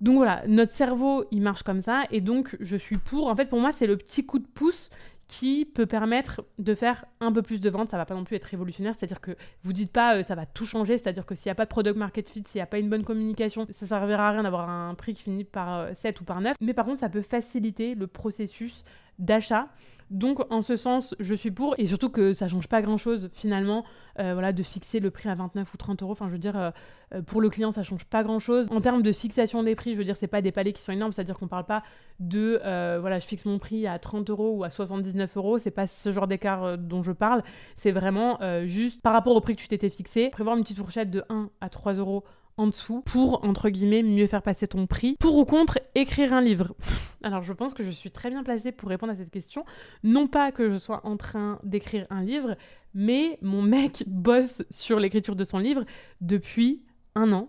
Donc 0.00 0.16
voilà, 0.16 0.44
notre 0.46 0.74
cerveau, 0.74 1.24
il 1.30 1.42
marche 1.42 1.62
comme 1.62 1.80
ça. 1.80 2.04
Et 2.10 2.20
donc, 2.20 2.56
je 2.60 2.76
suis 2.76 2.98
pour. 2.98 3.26
En 3.26 3.34
fait, 3.34 3.46
pour 3.46 3.60
moi, 3.60 3.72
c'est 3.72 3.86
le 3.86 3.96
petit 3.96 4.24
coup 4.24 4.38
de 4.38 4.46
pouce 4.46 4.90
qui 5.28 5.66
peut 5.66 5.86
permettre 5.86 6.42
de 6.58 6.74
faire 6.74 7.04
un 7.20 7.30
peu 7.30 7.42
plus 7.42 7.60
de 7.60 7.68
ventes. 7.68 7.90
Ça 7.90 7.98
va 7.98 8.06
pas 8.06 8.14
non 8.14 8.24
plus 8.24 8.36
être 8.36 8.44
révolutionnaire, 8.44 8.94
c'est-à-dire 8.96 9.20
que 9.20 9.36
vous 9.62 9.74
dites 9.74 9.92
pas 9.92 10.16
euh, 10.16 10.22
ça 10.22 10.34
va 10.34 10.46
tout 10.46 10.64
changer, 10.64 10.96
c'est-à-dire 10.96 11.26
que 11.26 11.34
s'il 11.34 11.48
n'y 11.48 11.52
a 11.52 11.54
pas 11.54 11.66
de 11.66 11.70
product 11.70 11.96
market 11.96 12.28
fit, 12.28 12.42
s'il 12.46 12.58
n'y 12.58 12.62
a 12.62 12.66
pas 12.66 12.78
une 12.78 12.88
bonne 12.88 13.04
communication, 13.04 13.66
ça 13.70 13.86
servira 13.86 14.28
à 14.28 14.32
rien 14.32 14.42
d'avoir 14.42 14.68
un 14.68 14.94
prix 14.94 15.14
qui 15.14 15.24
finit 15.24 15.44
par 15.44 15.94
7 15.94 16.16
euh, 16.16 16.22
ou 16.22 16.24
par 16.24 16.40
9. 16.40 16.56
Mais 16.60 16.72
par 16.72 16.86
contre, 16.86 17.00
ça 17.00 17.10
peut 17.10 17.22
faciliter 17.22 17.94
le 17.94 18.06
processus 18.06 18.84
d'achat. 19.18 19.68
Donc 20.10 20.40
en 20.50 20.62
ce 20.62 20.76
sens, 20.76 21.14
je 21.20 21.34
suis 21.34 21.50
pour 21.50 21.74
et 21.78 21.86
surtout 21.86 22.08
que 22.08 22.32
ça 22.32 22.48
change 22.48 22.66
pas 22.66 22.80
grand-chose 22.80 23.28
finalement, 23.32 23.84
euh, 24.18 24.32
voilà, 24.32 24.52
de 24.52 24.62
fixer 24.62 25.00
le 25.00 25.10
prix 25.10 25.28
à 25.28 25.34
29 25.34 25.72
ou 25.72 25.76
30 25.76 26.02
euros. 26.02 26.12
Enfin, 26.12 26.26
je 26.28 26.32
veux 26.32 26.38
dire, 26.38 26.58
euh, 26.58 26.70
euh, 27.14 27.22
pour 27.22 27.40
le 27.40 27.50
client, 27.50 27.72
ça 27.72 27.82
change 27.82 28.04
pas 28.04 28.22
grand-chose. 28.22 28.68
En 28.70 28.80
termes 28.80 29.02
de 29.02 29.12
fixation 29.12 29.62
des 29.62 29.74
prix, 29.74 29.92
je 29.92 29.98
veux 29.98 30.04
dire, 30.04 30.16
c'est 30.16 30.26
pas 30.26 30.40
des 30.40 30.52
paliers 30.52 30.72
qui 30.72 30.82
sont 30.82 30.92
énormes, 30.92 31.12
c'est-à-dire 31.12 31.36
qu'on 31.36 31.48
parle 31.48 31.66
pas 31.66 31.82
de, 32.20 32.58
voilà, 33.00 33.18
je 33.18 33.26
fixe 33.26 33.44
mon 33.44 33.58
prix 33.58 33.86
à 33.86 33.98
30 33.98 34.30
euros 34.30 34.56
ou 34.56 34.64
à 34.64 34.70
79 34.70 35.36
euros. 35.36 35.58
C'est 35.58 35.70
pas 35.70 35.86
ce 35.86 36.10
genre 36.10 36.26
d'écart 36.26 36.78
dont 36.78 37.02
je 37.02 37.12
parle. 37.12 37.42
C'est 37.76 37.92
vraiment 37.92 38.38
juste 38.64 39.00
par 39.02 39.12
rapport 39.12 39.36
au 39.36 39.40
prix 39.40 39.56
que 39.56 39.60
tu 39.60 39.68
t'étais 39.68 39.88
fixé, 39.88 40.30
prévoir 40.30 40.56
une 40.56 40.62
petite 40.62 40.78
fourchette 40.78 41.10
de 41.10 41.22
1 41.28 41.50
à 41.60 41.68
3 41.68 41.94
euros 41.94 42.24
en 42.58 42.66
dessous 42.66 43.02
pour, 43.02 43.44
entre 43.44 43.70
guillemets, 43.70 44.02
mieux 44.02 44.26
faire 44.26 44.42
passer 44.42 44.68
ton 44.68 44.86
prix. 44.86 45.16
Pour 45.18 45.36
ou 45.38 45.44
contre 45.44 45.78
écrire 45.94 46.32
un 46.32 46.40
livre 46.40 46.74
Alors 47.22 47.42
je 47.42 47.52
pense 47.52 47.74
que 47.74 47.82
je 47.82 47.90
suis 47.90 48.10
très 48.10 48.30
bien 48.30 48.42
placée 48.42 48.72
pour 48.72 48.88
répondre 48.88 49.12
à 49.12 49.16
cette 49.16 49.30
question. 49.30 49.64
Non 50.02 50.26
pas 50.26 50.52
que 50.52 50.70
je 50.70 50.76
sois 50.76 51.00
en 51.04 51.16
train 51.16 51.58
d'écrire 51.62 52.06
un 52.10 52.22
livre, 52.22 52.56
mais 52.94 53.38
mon 53.42 53.62
mec 53.62 54.04
bosse 54.06 54.62
sur 54.70 55.00
l'écriture 55.00 55.36
de 55.36 55.44
son 55.44 55.58
livre 55.58 55.84
depuis 56.20 56.82
un 57.14 57.32
an. 57.32 57.48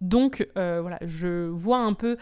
Donc 0.00 0.46
euh, 0.56 0.80
voilà, 0.80 0.98
je 1.02 1.46
vois 1.48 1.78
un 1.78 1.94
peu 1.94 2.16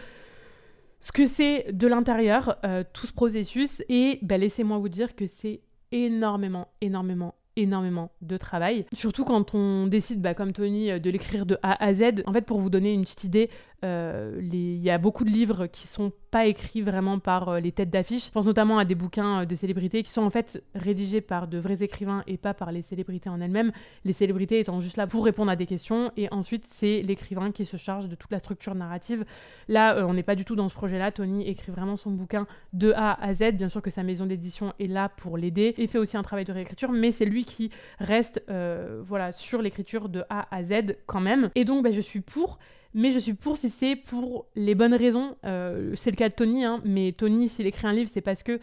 ce 0.99 1.11
que 1.11 1.27
c'est 1.27 1.71
de 1.71 1.87
l'intérieur, 1.87 2.57
euh, 2.65 2.83
tout 2.93 3.05
ce 3.05 3.13
processus, 3.13 3.83
et 3.89 4.19
bah, 4.21 4.37
laissez-moi 4.37 4.77
vous 4.79 4.89
dire 4.89 5.15
que 5.15 5.27
c'est 5.27 5.61
énormément, 5.91 6.69
énormément, 6.81 7.35
énormément 7.55 8.11
de 8.21 8.37
travail. 8.37 8.85
Surtout 8.93 9.25
quand 9.25 9.55
on 9.55 9.87
décide, 9.87 10.21
bah, 10.21 10.33
comme 10.33 10.53
Tony, 10.53 10.91
euh, 10.91 10.99
de 10.99 11.09
l'écrire 11.09 11.45
de 11.45 11.57
A 11.63 11.83
à 11.83 11.93
Z. 11.93 12.23
En 12.25 12.33
fait, 12.33 12.41
pour 12.41 12.59
vous 12.59 12.69
donner 12.69 12.93
une 12.93 13.03
petite 13.03 13.23
idée, 13.23 13.49
euh, 13.85 14.39
il 14.41 14.77
y 14.77 14.89
a 14.89 14.97
beaucoup 14.97 15.23
de 15.23 15.29
livres 15.29 15.67
qui 15.67 15.87
sont 15.87 16.11
pas 16.31 16.47
écrits 16.47 16.81
vraiment 16.81 17.19
par 17.19 17.49
euh, 17.49 17.59
les 17.59 17.71
têtes 17.71 17.89
d'affiche. 17.89 18.25
Je 18.25 18.31
pense 18.31 18.45
notamment 18.45 18.79
à 18.79 18.85
des 18.85 18.95
bouquins 18.95 19.45
de 19.45 19.55
célébrités 19.55 20.03
qui 20.03 20.11
sont 20.11 20.23
en 20.23 20.29
fait 20.29 20.63
rédigés 20.73 21.21
par 21.21 21.47
de 21.47 21.57
vrais 21.57 21.83
écrivains 21.83 22.23
et 22.27 22.37
pas 22.37 22.53
par 22.53 22.71
les 22.71 22.81
célébrités 22.81 23.29
en 23.29 23.39
elles-mêmes. 23.39 23.71
Les 24.03 24.13
célébrités 24.13 24.59
étant 24.59 24.81
juste 24.81 24.97
là 24.97 25.07
pour 25.07 25.23
répondre 25.23 25.51
à 25.51 25.55
des 25.55 25.65
questions 25.65 26.11
et 26.17 26.27
ensuite 26.31 26.65
c'est 26.67 27.01
l'écrivain 27.03 27.51
qui 27.51 27.63
se 27.63 27.77
charge 27.77 28.09
de 28.09 28.15
toute 28.15 28.31
la 28.31 28.39
structure 28.39 28.75
narrative. 28.75 29.23
Là, 29.67 30.05
on 30.07 30.13
n'est 30.13 30.23
pas 30.23 30.35
du 30.35 30.45
tout 30.45 30.55
dans 30.55 30.67
ce 30.67 30.75
projet-là. 30.75 31.11
Tony 31.11 31.47
écrit 31.47 31.71
vraiment 31.71 31.95
son 31.95 32.11
bouquin 32.11 32.47
de 32.73 32.91
A 32.93 33.13
à 33.23 33.33
Z. 33.33 33.51
Bien 33.53 33.69
sûr 33.69 33.81
que 33.81 33.91
sa 33.91 34.03
maison 34.03 34.25
d'édition 34.25 34.73
est 34.79 34.87
là 34.87 35.09
pour 35.09 35.37
l'aider 35.37 35.75
et 35.77 35.87
fait 35.87 35.99
aussi 35.99 36.17
un 36.17 36.23
travail 36.23 36.45
de 36.45 36.51
réécriture, 36.51 36.91
mais 36.91 37.11
c'est 37.11 37.25
lui 37.25 37.45
qui 37.45 37.69
reste 37.99 38.43
euh, 38.49 39.01
voilà, 39.05 39.31
sur 39.31 39.61
l'écriture 39.61 40.09
de 40.09 40.23
A 40.29 40.47
à 40.55 40.63
Z 40.63 40.95
quand 41.05 41.21
même. 41.21 41.49
Et 41.55 41.65
donc, 41.65 41.83
ben, 41.83 41.93
je 41.93 42.01
suis 42.01 42.21
pour 42.21 42.59
mais 42.95 43.11
je 43.11 43.19
suis 43.19 43.33
pour 43.33 43.57
si 43.57 43.69
c'est 43.69 43.95
pour 43.95 44.47
les 44.55 44.73
bonnes 44.73 44.93
raisons. 44.93 45.35
Euh, 45.45 45.91
c'est 45.95 46.09
le 46.09 46.15
cas 46.15 46.29
de 46.29 46.33
Tony, 46.33 46.63
hein, 46.63 46.81
mais 46.85 47.11
Tony, 47.11 47.49
s'il 47.49 47.67
écrit 47.67 47.85
un 47.85 47.93
livre, 47.93 48.09
c'est 48.11 48.21
parce 48.21 48.41
que 48.41 48.59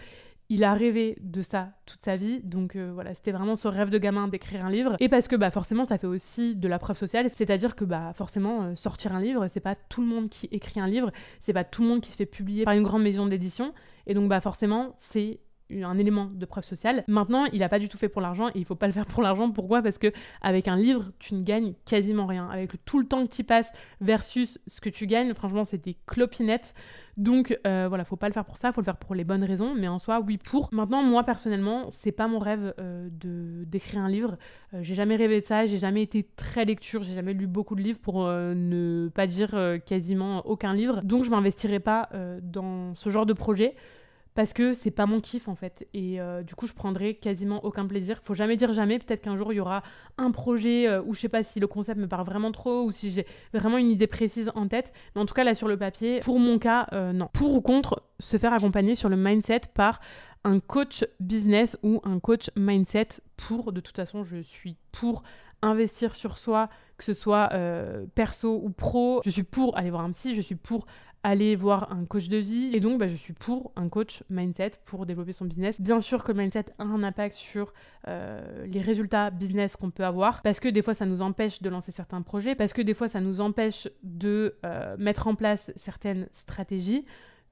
il 0.48 0.64
a 0.64 0.74
rêvé 0.74 1.16
de 1.20 1.40
ça 1.42 1.70
toute 1.86 2.02
sa 2.02 2.16
vie, 2.16 2.40
donc 2.42 2.76
euh, 2.76 2.90
voilà, 2.92 3.14
c'était 3.14 3.30
vraiment 3.30 3.56
son 3.56 3.70
rêve 3.70 3.90
de 3.90 3.98
gamin 3.98 4.28
d'écrire 4.28 4.64
un 4.64 4.70
livre. 4.70 4.96
Et 5.00 5.08
parce 5.08 5.28
que 5.28 5.36
bah 5.36 5.50
forcément, 5.50 5.84
ça 5.84 5.98
fait 5.98 6.06
aussi 6.06 6.56
de 6.56 6.66
la 6.66 6.78
preuve 6.78 6.98
sociale, 6.98 7.30
c'est-à-dire 7.30 7.76
que 7.76 7.84
bah 7.84 8.12
forcément, 8.14 8.74
sortir 8.76 9.14
un 9.14 9.20
livre, 9.20 9.46
c'est 9.48 9.60
pas 9.60 9.74
tout 9.74 10.00
le 10.00 10.06
monde 10.08 10.28
qui 10.28 10.48
écrit 10.50 10.80
un 10.80 10.88
livre, 10.88 11.10
c'est 11.40 11.52
pas 11.52 11.64
tout 11.64 11.82
le 11.82 11.88
monde 11.88 12.00
qui 12.00 12.10
se 12.10 12.16
fait 12.16 12.26
publier 12.26 12.64
par 12.64 12.74
une 12.74 12.82
grande 12.82 13.02
maison 13.02 13.26
d'édition, 13.26 13.72
et 14.06 14.14
donc 14.14 14.28
bah 14.28 14.40
forcément, 14.40 14.92
c'est 14.96 15.40
un 15.82 15.98
élément 15.98 16.30
de 16.32 16.46
preuve 16.46 16.64
sociale. 16.64 17.04
Maintenant, 17.08 17.46
il 17.46 17.60
n'a 17.60 17.68
pas 17.68 17.78
du 17.78 17.88
tout 17.88 17.98
fait 17.98 18.08
pour 18.08 18.20
l'argent 18.20 18.48
et 18.48 18.52
il 18.58 18.64
faut 18.64 18.74
pas 18.74 18.86
le 18.86 18.92
faire 18.92 19.06
pour 19.06 19.22
l'argent. 19.22 19.50
Pourquoi? 19.50 19.82
Parce 19.82 19.98
que 19.98 20.12
avec 20.40 20.68
un 20.68 20.76
livre, 20.76 21.12
tu 21.18 21.34
ne 21.34 21.42
gagnes 21.42 21.74
quasiment 21.84 22.26
rien. 22.26 22.48
Avec 22.48 22.84
tout 22.84 22.98
le 22.98 23.06
temps 23.06 23.26
que 23.26 23.32
tu 23.32 23.44
passes 23.44 23.72
versus 24.00 24.58
ce 24.66 24.80
que 24.80 24.88
tu 24.88 25.06
gagnes, 25.06 25.34
franchement, 25.34 25.64
c'est 25.64 25.82
des 25.82 25.96
clopinettes. 26.06 26.74
Donc 27.16 27.58
euh, 27.66 27.86
voilà, 27.88 28.04
faut 28.04 28.16
pas 28.16 28.28
le 28.28 28.32
faire 28.32 28.44
pour 28.44 28.56
ça, 28.56 28.72
faut 28.72 28.80
le 28.80 28.86
faire 28.86 28.96
pour 28.96 29.14
les 29.14 29.24
bonnes 29.24 29.44
raisons, 29.44 29.74
mais 29.74 29.88
en 29.88 29.98
soi, 29.98 30.20
oui 30.26 30.38
pour. 30.38 30.70
Maintenant, 30.72 31.02
moi 31.02 31.24
personnellement, 31.24 31.90
c'est 31.90 32.12
pas 32.12 32.26
mon 32.26 32.38
rêve 32.38 32.74
euh, 32.78 33.08
de 33.10 33.64
d'écrire 33.64 34.00
un 34.00 34.08
livre. 34.08 34.38
Euh, 34.72 34.78
j'ai 34.82 34.94
jamais 34.94 35.16
rêvé 35.16 35.40
de 35.40 35.46
ça, 35.46 35.66
j'ai 35.66 35.76
jamais 35.76 36.02
été 36.02 36.26
très 36.36 36.64
lecture, 36.64 37.02
j'ai 37.02 37.14
jamais 37.14 37.34
lu 37.34 37.46
beaucoup 37.46 37.74
de 37.74 37.82
livres 37.82 38.00
pour 38.00 38.26
ne 38.26 39.08
pas 39.14 39.26
dire 39.26 39.54
quasiment 39.84 40.46
aucun 40.46 40.74
livre. 40.74 41.02
Donc 41.02 41.24
je 41.24 41.30
m'investirai 41.30 41.80
pas 41.80 42.08
dans 42.42 42.94
ce 42.94 43.10
genre 43.10 43.26
de 43.26 43.32
projet 43.32 43.74
parce 44.34 44.52
que 44.52 44.72
c'est 44.72 44.90
pas 44.90 45.06
mon 45.06 45.20
kiff 45.20 45.48
en 45.48 45.54
fait. 45.54 45.86
Et 45.92 46.20
euh, 46.20 46.42
du 46.42 46.54
coup 46.54 46.66
je 46.66 46.72
prendrai 46.72 47.14
quasiment 47.14 47.64
aucun 47.64 47.86
plaisir. 47.86 48.20
Faut 48.22 48.34
jamais 48.34 48.56
dire 48.56 48.72
jamais. 48.72 48.98
Peut-être 48.98 49.22
qu'un 49.22 49.36
jour 49.36 49.52
il 49.52 49.56
y 49.56 49.60
aura 49.60 49.82
un 50.18 50.30
projet 50.30 50.88
euh, 50.88 51.02
où 51.04 51.14
je 51.14 51.20
sais 51.20 51.28
pas 51.28 51.44
si 51.44 51.60
le 51.60 51.66
concept 51.66 52.00
me 52.00 52.08
parle 52.08 52.24
vraiment 52.24 52.52
trop 52.52 52.84
ou 52.84 52.92
si 52.92 53.10
j'ai 53.10 53.26
vraiment 53.52 53.78
une 53.78 53.90
idée 53.90 54.06
précise 54.06 54.50
en 54.54 54.68
tête. 54.68 54.92
Mais 55.14 55.20
en 55.20 55.26
tout 55.26 55.34
cas 55.34 55.44
là 55.44 55.54
sur 55.54 55.68
le 55.68 55.76
papier 55.76 56.20
pour 56.20 56.38
mon 56.38 56.58
cas 56.58 56.86
euh, 56.92 57.12
non. 57.12 57.28
Pour 57.32 57.54
ou 57.54 57.60
contre 57.60 58.02
se 58.20 58.38
faire 58.38 58.52
accompagner 58.52 58.94
sur 58.94 59.08
le 59.08 59.16
mindset 59.16 59.62
par 59.74 60.00
un 60.44 60.60
coach 60.60 61.04
business 61.20 61.76
ou 61.82 62.00
un 62.04 62.18
coach 62.18 62.50
mindset 62.56 63.08
pour 63.36 63.72
de 63.72 63.80
toute 63.80 63.96
façon 63.96 64.24
je 64.24 64.42
suis 64.42 64.76
pour 64.90 65.22
investir 65.60 66.16
sur 66.16 66.38
soi 66.38 66.68
que 66.98 67.04
ce 67.04 67.12
soit 67.12 67.50
perso 68.14 68.60
ou 68.62 68.70
pro. 68.70 69.20
Je 69.24 69.30
suis 69.30 69.42
pour 69.42 69.76
aller 69.76 69.90
voir 69.90 70.02
un 70.02 70.10
psy 70.10 70.34
je 70.34 70.40
suis 70.40 70.56
pour 70.56 70.86
aller 71.22 71.54
voir 71.54 71.92
un 71.92 72.04
coach 72.04 72.28
de 72.28 72.36
vie. 72.36 72.70
Et 72.72 72.80
donc, 72.80 72.98
bah, 72.98 73.06
je 73.06 73.16
suis 73.16 73.32
pour 73.32 73.72
un 73.76 73.88
coach 73.88 74.22
mindset 74.28 74.72
pour 74.84 75.06
développer 75.06 75.32
son 75.32 75.44
business. 75.44 75.80
Bien 75.80 76.00
sûr 76.00 76.24
que 76.24 76.32
le 76.32 76.38
mindset 76.38 76.66
a 76.78 76.84
un 76.84 77.02
impact 77.02 77.34
sur 77.34 77.72
euh, 78.08 78.66
les 78.66 78.80
résultats 78.80 79.30
business 79.30 79.76
qu'on 79.76 79.90
peut 79.90 80.04
avoir, 80.04 80.42
parce 80.42 80.60
que 80.60 80.68
des 80.68 80.82
fois, 80.82 80.94
ça 80.94 81.06
nous 81.06 81.22
empêche 81.22 81.62
de 81.62 81.68
lancer 81.68 81.92
certains 81.92 82.22
projets, 82.22 82.54
parce 82.54 82.72
que 82.72 82.82
des 82.82 82.94
fois, 82.94 83.08
ça 83.08 83.20
nous 83.20 83.40
empêche 83.40 83.88
de 84.02 84.56
euh, 84.64 84.96
mettre 84.98 85.26
en 85.26 85.34
place 85.34 85.70
certaines 85.76 86.28
stratégies. 86.32 87.04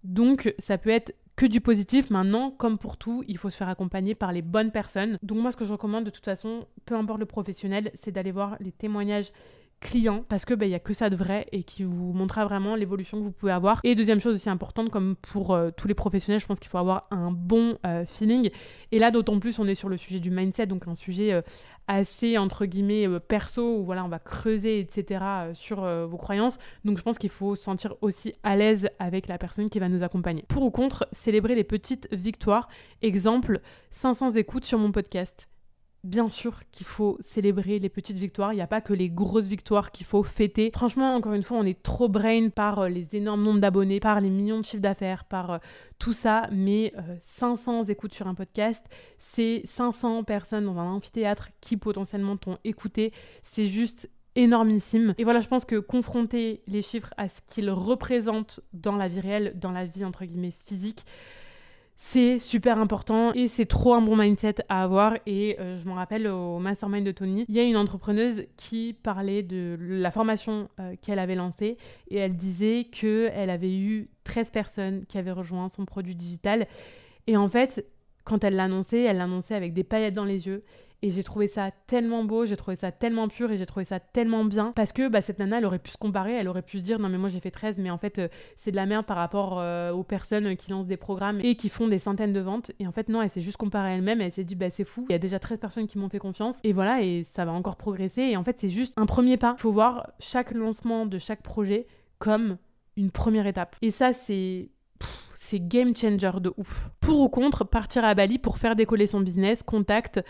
Donc, 0.03 0.55
ça 0.59 0.79
peut 0.79 0.91
être 0.91 1.15
que 1.37 1.47
du 1.47 1.63
positif. 1.63 2.11
Maintenant, 2.11 2.51
comme 2.51 2.77
pour 2.77 2.99
tout, 2.99 3.25
il 3.27 3.39
faut 3.39 3.49
se 3.49 3.57
faire 3.57 3.71
accompagner 3.71 4.15
par 4.15 4.31
les 4.31 4.43
bonnes 4.43 4.73
personnes. 4.73 5.19
Donc 5.23 5.39
moi, 5.39 5.51
ce 5.51 5.57
que 5.57 5.65
je 5.65 5.73
recommande 5.73 6.05
de 6.05 6.11
toute 6.11 6.25
façon, 6.25 6.67
peu 6.85 6.95
importe 6.95 7.19
le 7.19 7.25
professionnel, 7.25 7.91
c'est 7.95 8.11
d'aller 8.11 8.31
voir 8.31 8.59
les 8.61 8.73
témoignages 8.73 9.33
client 9.81 10.25
parce 10.29 10.45
que 10.45 10.55
il 10.55 10.59
bah, 10.59 10.67
y 10.67 10.75
a 10.75 10.79
que 10.79 10.93
ça 10.93 11.11
de 11.11 11.17
vrai 11.17 11.47
et 11.53 11.63
qui 11.63 11.85
vous 11.85 12.13
montrera 12.13 12.45
vraiment 12.45 12.77
l'évolution 12.77 13.19
que 13.19 13.25
vous 13.25 13.33
pouvez 13.33 13.53
avoir. 13.53 13.81
Et 13.83 13.95
deuxième 13.95 14.21
chose 14.21 14.37
aussi 14.37 14.51
importante, 14.51 14.91
comme 14.91 15.17
pour 15.17 15.55
euh, 15.55 15.71
tous 15.75 15.89
les 15.89 15.95
professionnels, 15.95 16.41
je 16.41 16.47
pense 16.47 16.61
qu'il 16.61 16.69
faut 16.69 16.79
avoir 16.79 17.07
un 17.11 17.31
bon 17.31 17.79
euh, 17.87 18.05
feeling. 18.07 18.51
Et 18.93 18.99
là, 18.99 19.11
d'autant 19.11 19.39
plus, 19.41 19.59
on 19.59 19.67
est 19.67 19.75
sur 19.75 19.89
le 19.89 19.97
sujet 19.97 20.21
du 20.21 20.31
mindset, 20.31 20.67
donc 20.67 20.87
un 20.87 20.95
sujet 20.95 21.33
euh, 21.33 21.43
assez 21.89 22.39
entre 22.39 22.67
guillemets 22.67 23.09
perso 23.27 23.79
où 23.79 23.85
voilà, 23.85 24.05
on 24.05 24.09
va 24.09 24.21
creuser 24.21 24.79
etc 24.79 25.25
sur 25.55 25.81
vos 26.07 26.19
croyances. 26.19 26.59
Donc 26.85 26.99
je 26.99 27.03
pense 27.03 27.19
qu'il 27.19 27.31
faut 27.31 27.57
se 27.57 27.65
sentir 27.65 27.95
aussi 28.01 28.33
à 28.45 28.55
l'aise 28.55 28.89
avec 29.01 29.27
la 29.27 29.39
personne 29.39 29.69
qui 29.69 29.81
va 29.81 29.89
nous 29.89 30.05
accompagner. 30.05 30.45
Pour 30.47 30.63
ou 30.63 30.71
contre, 30.71 31.09
célébrer 31.11 31.57
les 31.57 31.65
petites 31.65 32.07
victoires. 32.13 32.69
Exemple, 33.03 33.61
500 33.91 34.31
écoutes 34.37 34.67
sur 34.67 34.79
mon 34.79 34.93
podcast 34.93 35.50
Bien 36.03 36.31
sûr 36.31 36.63
qu'il 36.73 36.87
faut 36.87 37.19
célébrer 37.21 37.79
les 37.79 37.91
petites 37.91 38.17
victoires, 38.17 38.55
il 38.55 38.57
n'y 38.57 38.63
a 38.63 38.67
pas 38.67 38.81
que 38.81 38.95
les 38.95 39.11
grosses 39.11 39.49
victoires 39.49 39.93
qu'il 39.93 40.07
faut 40.07 40.23
fêter. 40.23 40.71
Franchement, 40.73 41.15
encore 41.15 41.35
une 41.35 41.43
fois, 41.43 41.59
on 41.59 41.65
est 41.65 41.83
trop 41.83 42.09
brain 42.09 42.49
par 42.49 42.79
euh, 42.79 42.89
les 42.89 43.17
énormes 43.17 43.43
nombres 43.43 43.61
d'abonnés, 43.61 44.01
par 44.01 44.19
les 44.23 44.31
millions 44.31 44.61
de 44.61 44.65
chiffres 44.65 44.83
d'affaires, 44.83 45.25
par 45.25 45.51
euh, 45.51 45.59
tout 45.99 46.15
ça, 46.15 46.49
mais 46.53 46.95
500 47.25 47.81
euh, 47.81 47.85
écoutes 47.85 48.15
sur 48.15 48.29
un 48.29 48.35
podcast, 48.35 48.83
c'est 49.19 49.61
500 49.67 50.25
personnes 50.25 50.65
dans 50.65 50.79
un 50.79 50.91
amphithéâtre 50.91 51.51
qui 51.61 51.77
potentiellement 51.77 52.39
t'ont 52.39 52.57
écouté, 52.65 53.13
c'est 53.43 53.67
juste 53.67 54.09
énormissime. 54.37 55.15
Et 55.19 55.25
voilà, 55.25 55.41
je 55.41 55.49
pense 55.49 55.67
que 55.67 55.77
confronter 55.77 56.63
les 56.67 56.81
chiffres 56.81 57.13
à 57.19 57.29
ce 57.29 57.41
qu'ils 57.47 57.71
représentent 57.71 58.61
dans 58.73 58.97
la 58.97 59.09
vie 59.09 59.21
réelle, 59.21 59.53
dans 59.59 59.73
la 59.73 59.85
vie 59.85 60.07
entre 60.07 60.25
guillemets 60.25 60.55
physique, 60.67 61.05
c'est 62.03 62.39
super 62.39 62.79
important 62.79 63.35
et 63.35 63.47
c'est 63.47 63.67
trop 63.67 63.93
un 63.93 64.01
bon 64.01 64.17
mindset 64.17 64.55
à 64.71 64.83
avoir. 64.83 65.19
Et 65.27 65.61
euh, 65.61 65.77
je 65.77 65.87
me 65.87 65.93
rappelle 65.93 66.27
au 66.27 66.59
mastermind 66.59 67.05
de 67.05 67.13
Tony, 67.13 67.45
il 67.47 67.55
y 67.55 67.61
a 67.61 67.63
une 67.63 67.77
entrepreneuse 67.77 68.47
qui 68.57 68.97
parlait 69.03 69.43
de 69.43 69.77
la 69.79 70.11
formation 70.11 70.71
euh, 70.81 70.95
qu'elle 71.03 71.19
avait 71.19 71.35
lancée 71.35 71.77
et 72.09 72.17
elle 72.17 72.37
disait 72.37 72.89
qu'elle 72.91 73.51
avait 73.51 73.77
eu 73.77 74.09
13 74.25 74.51
personnes 74.51 75.05
qui 75.07 75.19
avaient 75.19 75.31
rejoint 75.31 75.69
son 75.69 75.85
produit 75.85 76.15
digital. 76.15 76.67
Et 77.27 77.37
en 77.37 77.51
fait, 77.51 77.85
quand 78.25 78.45
elle 78.45 78.57
l'annonçait, 78.57 79.03
elle 79.03 79.19
l'annonçait 79.19 79.55
avec 79.55 79.73
des 79.73 79.85
paillettes 79.85 80.15
dans 80.15 80.25
les 80.25 80.47
yeux 80.47 80.65
et 81.03 81.11
j'ai 81.11 81.23
trouvé 81.23 81.49
ça 81.49 81.71
tellement 81.87 82.25
beau, 82.25 82.45
j'ai 82.45 82.57
trouvé 82.57 82.77
ça 82.77 82.93
tellement 82.93 83.29
pur 83.29 83.51
et 83.51 83.57
j'ai 83.57 83.67
trouvé 83.67 83.85
ça 83.85 84.01
tellement 84.01 84.45
bien. 84.45 84.73
Parce 84.77 84.93
que 84.93 85.09
bah, 85.09 85.21
cette 85.21 85.39
nana, 85.39 85.59
elle 85.59 85.65
aurait 85.65 85.79
pu 85.79 85.91
se 85.91 85.97
comparer, 85.97 86.35
elle 86.35 86.49
aurait 86.49 86.63
pu 86.63 86.79
se 86.79 86.85
dire 86.85 86.99
non, 86.99 87.09
mais 87.09 87.19
moi 87.19 87.29
j'ai 87.29 87.41
fait 87.41 87.51
13, 87.51 87.81
mais 87.81 87.91
en 87.91 87.99
fait 87.99 88.19
euh, 88.19 88.29
c'est 88.57 88.71
de 88.71 88.77
la 88.77 88.87
merde 88.87 89.07
par 89.07 89.17
rapport 89.17 89.59
euh, 89.59 89.93
aux 89.93 90.03
personnes 90.03 90.57
qui 90.57 90.71
lancent 90.71 90.87
des 90.87 90.97
programmes 90.97 91.41
et 91.43 91.55
qui 91.55 91.69
font 91.69 91.89
des 91.89 91.99
centaines 91.99 92.33
de 92.33 92.41
ventes. 92.41 92.73
Et 92.79 92.87
en 92.87 92.93
fait, 92.93 93.09
non, 93.09 93.23
elle 93.23 93.31
s'est 93.31 93.41
juste 93.41 93.57
comparée 93.57 93.95
elle-même 93.95 94.21
elle 94.21 94.33
s'est 94.33 94.45
dit 94.45 94.55
bah 94.55 94.71
c'est 94.71 94.85
fou, 94.85 95.07
il 95.09 95.13
y 95.13 95.15
a 95.15 95.19
déjà 95.19 95.39
13 95.39 95.59
personnes 95.59 95.87
qui 95.87 95.99
m'ont 95.99 96.09
fait 96.09 96.19
confiance. 96.19 96.59
Et 96.65 96.73
voilà, 96.73 97.03
et 97.03 97.25
ça 97.25 97.45
va 97.45 97.53
encore 97.53 97.77
progresser. 97.77 98.23
Et 98.23 98.37
en 98.37 98.45
fait, 98.45 98.59
c'est 98.61 98.69
juste 98.69 98.93
un 98.97 99.07
premier 99.07 99.37
pas. 99.37 99.55
Il 99.59 99.61
faut 99.61 99.73
voir 99.73 100.11
chaque 100.19 100.53
lancement 100.53 101.07
de 101.07 101.19
chaque 101.19 101.43
projet 101.43 101.87
comme 102.19 102.59
une 102.97 103.11
première 103.11 103.47
étape. 103.47 103.77
Et 103.81 103.91
ça, 103.91 104.13
c'est 104.13 104.69
c'est 105.51 105.59
game 105.59 105.95
changer 105.97 106.41
de 106.41 106.53
ouf. 106.57 106.91
Pour 107.01 107.21
ou 107.21 107.29
contre, 107.29 107.65
partir 107.65 108.05
à 108.05 108.15
Bali 108.15 108.39
pour 108.39 108.57
faire 108.57 108.77
décoller 108.77 109.09
son 109.09 109.21
business, 109.21 109.65
contact 109.65 110.21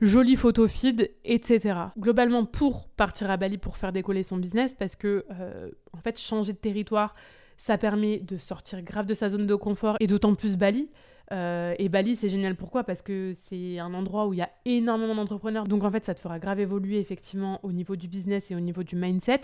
jolie 0.00 0.36
photo 0.36 0.68
feed, 0.68 1.10
etc. 1.24 1.74
Globalement, 1.98 2.44
pour 2.44 2.88
partir 2.88 3.30
à 3.30 3.36
Bali 3.36 3.58
pour 3.58 3.76
faire 3.76 3.92
décoller 3.92 4.22
son 4.22 4.38
business, 4.38 4.76
parce 4.76 4.94
que 4.94 5.26
euh, 5.32 5.70
en 5.92 5.98
fait, 5.98 6.20
changer 6.20 6.52
de 6.52 6.58
territoire, 6.58 7.14
ça 7.58 7.78
permet 7.78 8.18
de 8.18 8.38
sortir 8.38 8.80
grave 8.82 9.06
de 9.06 9.14
sa 9.14 9.28
zone 9.28 9.46
de 9.46 9.54
confort 9.56 9.96
et 9.98 10.06
d'autant 10.06 10.34
plus 10.36 10.56
Bali. 10.56 10.88
Euh, 11.32 11.74
et 11.78 11.88
Bali, 11.88 12.16
c'est 12.16 12.28
génial. 12.28 12.56
Pourquoi? 12.56 12.82
Parce 12.84 13.02
que 13.02 13.32
c'est 13.32 13.78
un 13.78 13.94
endroit 13.94 14.26
où 14.26 14.32
il 14.32 14.38
y 14.38 14.42
a 14.42 14.50
énormément 14.64 15.14
d'entrepreneurs. 15.14 15.64
Donc 15.64 15.84
en 15.84 15.90
fait, 15.90 16.04
ça 16.04 16.14
te 16.14 16.20
fera 16.20 16.38
grave 16.38 16.60
évoluer 16.60 16.98
effectivement 16.98 17.60
au 17.62 17.72
niveau 17.72 17.96
du 17.96 18.08
business 18.08 18.50
et 18.50 18.56
au 18.56 18.60
niveau 18.60 18.82
du 18.82 18.96
mindset. 18.96 19.40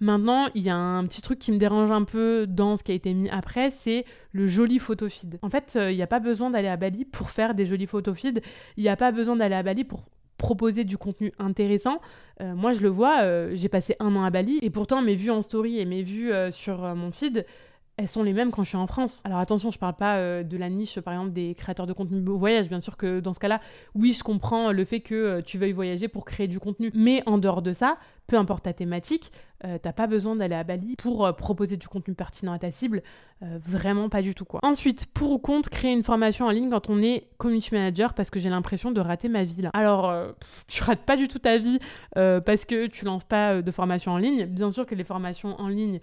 Maintenant, 0.00 0.48
il 0.54 0.62
y 0.62 0.70
a 0.70 0.76
un 0.76 1.06
petit 1.06 1.22
truc 1.22 1.38
qui 1.38 1.52
me 1.52 1.58
dérange 1.58 1.90
un 1.90 2.04
peu 2.04 2.46
dans 2.46 2.76
ce 2.76 2.84
qui 2.84 2.92
a 2.92 2.94
été 2.94 3.14
mis 3.14 3.30
après, 3.30 3.70
c'est 3.70 4.04
le 4.32 4.46
joli 4.46 4.78
photo 4.78 5.08
feed. 5.08 5.38
En 5.42 5.48
fait, 5.48 5.74
euh, 5.76 5.90
il 5.90 5.96
n'y 5.96 6.02
a 6.02 6.06
pas 6.06 6.20
besoin 6.20 6.50
d'aller 6.50 6.68
à 6.68 6.76
Bali 6.76 7.04
pour 7.04 7.30
faire 7.30 7.54
des 7.54 7.64
jolis 7.64 7.86
photo 7.86 8.14
feed. 8.14 8.42
Il 8.76 8.82
n'y 8.82 8.90
a 8.90 8.96
pas 8.96 9.10
besoin 9.10 9.36
d'aller 9.36 9.54
à 9.54 9.62
Bali 9.62 9.84
pour 9.84 10.04
proposer 10.36 10.84
du 10.84 10.98
contenu 10.98 11.32
intéressant. 11.38 12.00
Euh, 12.40 12.54
moi, 12.54 12.72
je 12.72 12.82
le 12.82 12.88
vois, 12.88 13.54
j'ai 13.54 13.68
passé 13.68 13.96
un 14.00 14.16
an 14.16 14.24
à 14.24 14.30
Bali 14.30 14.58
et 14.60 14.70
pourtant 14.70 15.00
mes 15.00 15.14
vues 15.14 15.30
en 15.30 15.40
story 15.40 15.78
et 15.78 15.84
mes 15.84 16.02
vues 16.02 16.32
sur 16.50 16.78
mon 16.96 17.12
feed, 17.12 17.46
elles 18.02 18.08
sont 18.08 18.24
les 18.24 18.32
mêmes 18.32 18.50
quand 18.50 18.64
je 18.64 18.70
suis 18.70 18.78
en 18.78 18.88
France. 18.88 19.22
Alors 19.24 19.38
attention, 19.38 19.70
je 19.70 19.78
parle 19.78 19.94
pas 19.94 20.16
euh, 20.16 20.42
de 20.42 20.56
la 20.56 20.68
niche, 20.68 20.98
par 20.98 21.14
exemple, 21.14 21.32
des 21.32 21.54
créateurs 21.54 21.86
de 21.86 21.92
contenu 21.92 22.28
au 22.28 22.36
voyage. 22.36 22.68
Bien 22.68 22.80
sûr 22.80 22.96
que 22.96 23.20
dans 23.20 23.32
ce 23.32 23.38
cas-là, 23.38 23.60
oui, 23.94 24.12
je 24.12 24.24
comprends 24.24 24.72
le 24.72 24.84
fait 24.84 24.98
que 24.98 25.14
euh, 25.14 25.40
tu 25.40 25.56
veuilles 25.56 25.72
voyager 25.72 26.08
pour 26.08 26.24
créer 26.24 26.48
du 26.48 26.58
contenu. 26.58 26.90
Mais 26.94 27.22
en 27.26 27.38
dehors 27.38 27.62
de 27.62 27.72
ça, 27.72 27.98
peu 28.26 28.36
importe 28.36 28.64
ta 28.64 28.72
thématique, 28.72 29.30
euh, 29.64 29.78
t'as 29.80 29.92
pas 29.92 30.08
besoin 30.08 30.34
d'aller 30.34 30.56
à 30.56 30.64
Bali 30.64 30.96
pour 30.96 31.32
proposer 31.36 31.76
du 31.76 31.86
contenu 31.86 32.12
pertinent 32.14 32.52
à 32.52 32.58
ta 32.58 32.72
cible. 32.72 33.04
vraiment 33.40 34.08
pas 34.08 34.20
du 34.20 34.34
tout, 34.34 34.44
quoi. 34.44 34.58
Ensuite, 34.64 35.06
pour 35.06 35.30
ou 35.30 35.38
contre 35.38 35.70
créer 35.70 35.92
une 35.92 36.02
formation 36.02 36.46
en 36.46 36.50
ligne 36.50 36.70
quand 36.70 36.90
on 36.90 37.00
est 37.00 37.28
community 37.38 37.72
manager 37.72 38.14
parce 38.14 38.30
que 38.30 38.40
j'ai 38.40 38.50
l'impression 38.50 38.90
de 38.90 39.00
rater 39.00 39.28
ma 39.28 39.44
vie 39.44 39.62
là. 39.62 39.70
Alors, 39.74 40.12
tu 40.66 40.82
rates 40.82 41.02
pas 41.02 41.16
du 41.16 41.28
tout 41.28 41.38
ta 41.38 41.58
vie 41.58 41.78
parce 42.14 42.64
que 42.64 42.88
tu 42.88 43.04
lances 43.04 43.24
pas 43.24 43.62
de 43.62 43.70
formation 43.70 44.10
en 44.10 44.18
ligne. 44.18 44.46
Bien 44.46 44.72
sûr 44.72 44.86
que 44.86 44.96
les 44.96 45.04
formations 45.04 45.60
en 45.60 45.68
ligne 45.68 46.00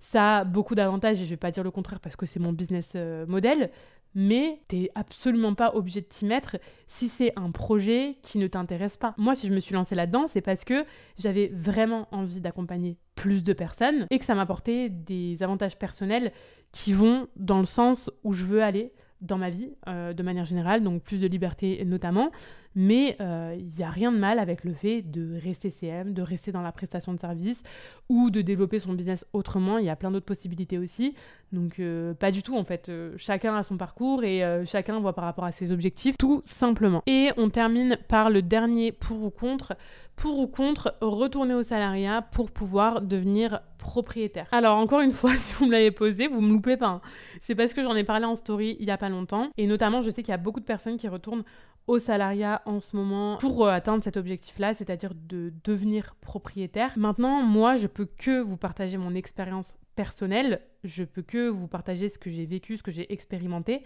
ça 0.00 0.38
a 0.38 0.44
beaucoup 0.44 0.74
d'avantages 0.74 1.20
et 1.20 1.24
je 1.24 1.30
vais 1.30 1.36
pas 1.36 1.50
dire 1.50 1.62
le 1.62 1.70
contraire 1.70 2.00
parce 2.00 2.16
que 2.16 2.26
c'est 2.26 2.40
mon 2.40 2.52
business 2.52 2.92
euh, 2.96 3.26
model, 3.26 3.70
mais 4.14 4.60
t'es 4.66 4.90
absolument 4.94 5.54
pas 5.54 5.74
obligé 5.74 6.00
de 6.00 6.06
t'y 6.06 6.24
mettre 6.24 6.56
si 6.86 7.08
c'est 7.08 7.32
un 7.36 7.50
projet 7.50 8.16
qui 8.22 8.38
ne 8.38 8.48
t'intéresse 8.48 8.96
pas. 8.96 9.14
Moi, 9.18 9.34
si 9.34 9.46
je 9.46 9.52
me 9.52 9.60
suis 9.60 9.74
lancée 9.74 9.94
là-dedans, 9.94 10.26
c'est 10.26 10.40
parce 10.40 10.64
que 10.64 10.84
j'avais 11.18 11.48
vraiment 11.54 12.08
envie 12.10 12.40
d'accompagner 12.40 12.96
plus 13.14 13.44
de 13.44 13.52
personnes 13.52 14.06
et 14.10 14.18
que 14.18 14.24
ça 14.24 14.34
m'apportait 14.34 14.88
des 14.88 15.42
avantages 15.42 15.78
personnels 15.78 16.32
qui 16.72 16.92
vont 16.92 17.28
dans 17.36 17.60
le 17.60 17.66
sens 17.66 18.10
où 18.24 18.32
je 18.32 18.44
veux 18.44 18.62
aller 18.62 18.92
dans 19.20 19.38
ma 19.38 19.50
vie, 19.50 19.70
euh, 19.88 20.12
de 20.12 20.22
manière 20.22 20.44
générale, 20.44 20.82
donc 20.82 21.02
plus 21.02 21.20
de 21.20 21.26
liberté 21.26 21.82
notamment, 21.84 22.30
mais 22.74 23.16
euh, 23.20 23.56
il 23.58 23.70
n'y 23.76 23.82
a 23.82 23.90
rien 23.90 24.12
de 24.12 24.16
mal 24.16 24.38
avec 24.38 24.64
le 24.64 24.72
fait 24.72 25.02
de 25.02 25.38
rester 25.42 25.70
CM, 25.70 26.14
de 26.14 26.22
rester 26.22 26.52
dans 26.52 26.62
la 26.62 26.72
prestation 26.72 27.12
de 27.12 27.18
service 27.18 27.62
ou 28.08 28.30
de 28.30 28.40
développer 28.40 28.78
son 28.78 28.92
business 28.92 29.26
autrement. 29.32 29.78
Il 29.78 29.84
y 29.84 29.90
a 29.90 29.96
plein 29.96 30.10
d'autres 30.10 30.26
possibilités 30.26 30.78
aussi. 30.78 31.14
Donc 31.52 31.80
euh, 31.80 32.14
pas 32.14 32.30
du 32.30 32.42
tout 32.42 32.56
en 32.56 32.64
fait. 32.64 32.90
Chacun 33.16 33.56
a 33.56 33.62
son 33.62 33.76
parcours 33.76 34.22
et 34.24 34.42
chacun 34.66 35.00
voit 35.00 35.14
par 35.14 35.24
rapport 35.24 35.44
à 35.44 35.52
ses 35.52 35.72
objectifs, 35.72 36.16
tout 36.16 36.40
simplement. 36.44 37.02
Et 37.06 37.30
on 37.36 37.50
termine 37.50 37.98
par 38.08 38.30
le 38.30 38.40
dernier 38.40 38.92
pour 38.92 39.22
ou 39.22 39.30
contre 39.30 39.74
pour 40.20 40.38
ou 40.38 40.46
contre 40.46 40.94
retourner 41.00 41.54
au 41.54 41.62
salariat 41.62 42.20
pour 42.20 42.50
pouvoir 42.50 43.00
devenir 43.00 43.62
propriétaire 43.78 44.46
Alors 44.52 44.76
encore 44.76 45.00
une 45.00 45.12
fois, 45.12 45.32
si 45.38 45.54
vous 45.54 45.64
me 45.64 45.72
l'avez 45.72 45.90
posé, 45.90 46.28
vous 46.28 46.42
me 46.42 46.52
loupez 46.52 46.76
pas. 46.76 46.88
Hein. 46.88 47.00
C'est 47.40 47.54
parce 47.54 47.72
que 47.72 47.82
j'en 47.82 47.96
ai 47.96 48.04
parlé 48.04 48.26
en 48.26 48.34
story 48.34 48.76
il 48.80 48.86
y 48.86 48.90
a 48.90 48.98
pas 48.98 49.08
longtemps 49.08 49.48
et 49.56 49.66
notamment 49.66 50.02
je 50.02 50.10
sais 50.10 50.22
qu'il 50.22 50.32
y 50.32 50.34
a 50.34 50.38
beaucoup 50.38 50.60
de 50.60 50.66
personnes 50.66 50.98
qui 50.98 51.08
retournent 51.08 51.42
au 51.86 51.98
salariat 51.98 52.60
en 52.66 52.80
ce 52.80 52.94
moment 52.96 53.38
pour 53.38 53.66
euh, 53.66 53.70
atteindre 53.70 54.04
cet 54.04 54.18
objectif-là, 54.18 54.74
c'est-à-dire 54.74 55.12
de 55.14 55.54
devenir 55.64 56.14
propriétaire. 56.20 56.92
Maintenant, 56.96 57.42
moi, 57.42 57.76
je 57.76 57.86
peux 57.86 58.06
que 58.06 58.40
vous 58.40 58.58
partager 58.58 58.98
mon 58.98 59.14
expérience 59.14 59.74
personnelle, 59.96 60.60
je 60.84 61.04
peux 61.04 61.22
que 61.22 61.48
vous 61.48 61.66
partager 61.66 62.08
ce 62.08 62.18
que 62.18 62.30
j'ai 62.30 62.46
vécu, 62.46 62.76
ce 62.76 62.82
que 62.82 62.90
j'ai 62.90 63.12
expérimenté. 63.12 63.82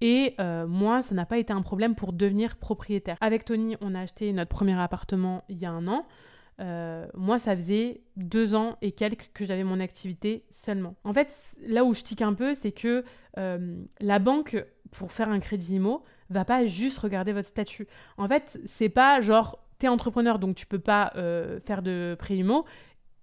Et 0.00 0.34
euh, 0.40 0.66
moi, 0.66 1.02
ça 1.02 1.14
n'a 1.14 1.26
pas 1.26 1.38
été 1.38 1.52
un 1.52 1.62
problème 1.62 1.94
pour 1.94 2.12
devenir 2.12 2.56
propriétaire. 2.56 3.16
Avec 3.20 3.44
Tony, 3.44 3.76
on 3.80 3.94
a 3.94 4.00
acheté 4.00 4.32
notre 4.32 4.50
premier 4.50 4.78
appartement 4.80 5.44
il 5.48 5.58
y 5.58 5.66
a 5.66 5.70
un 5.70 5.86
an. 5.86 6.06
Euh, 6.60 7.06
moi, 7.14 7.38
ça 7.38 7.54
faisait 7.56 8.02
deux 8.16 8.54
ans 8.54 8.76
et 8.82 8.92
quelques 8.92 9.30
que 9.32 9.44
j'avais 9.44 9.64
mon 9.64 9.80
activité 9.80 10.44
seulement. 10.50 10.96
En 11.04 11.12
fait, 11.12 11.32
là 11.66 11.84
où 11.84 11.94
je 11.94 12.02
tique 12.02 12.22
un 12.22 12.34
peu, 12.34 12.54
c'est 12.54 12.72
que 12.72 13.04
la 13.36 14.18
banque, 14.18 14.62
pour 14.90 15.10
faire 15.10 15.30
un 15.30 15.40
crédit 15.40 15.76
IMO, 15.76 16.02
va 16.28 16.44
pas 16.44 16.66
juste 16.66 16.98
regarder 16.98 17.32
votre 17.32 17.48
statut. 17.48 17.86
En 18.16 18.28
fait, 18.28 18.58
c'est 18.66 18.88
pas 18.88 19.20
genre 19.20 19.58
t'es 19.82 19.88
entrepreneur 19.88 20.38
donc 20.38 20.54
tu 20.54 20.64
peux 20.64 20.78
pas 20.78 21.12
euh, 21.16 21.58
faire 21.60 21.82
de 21.82 22.16
primo 22.16 22.64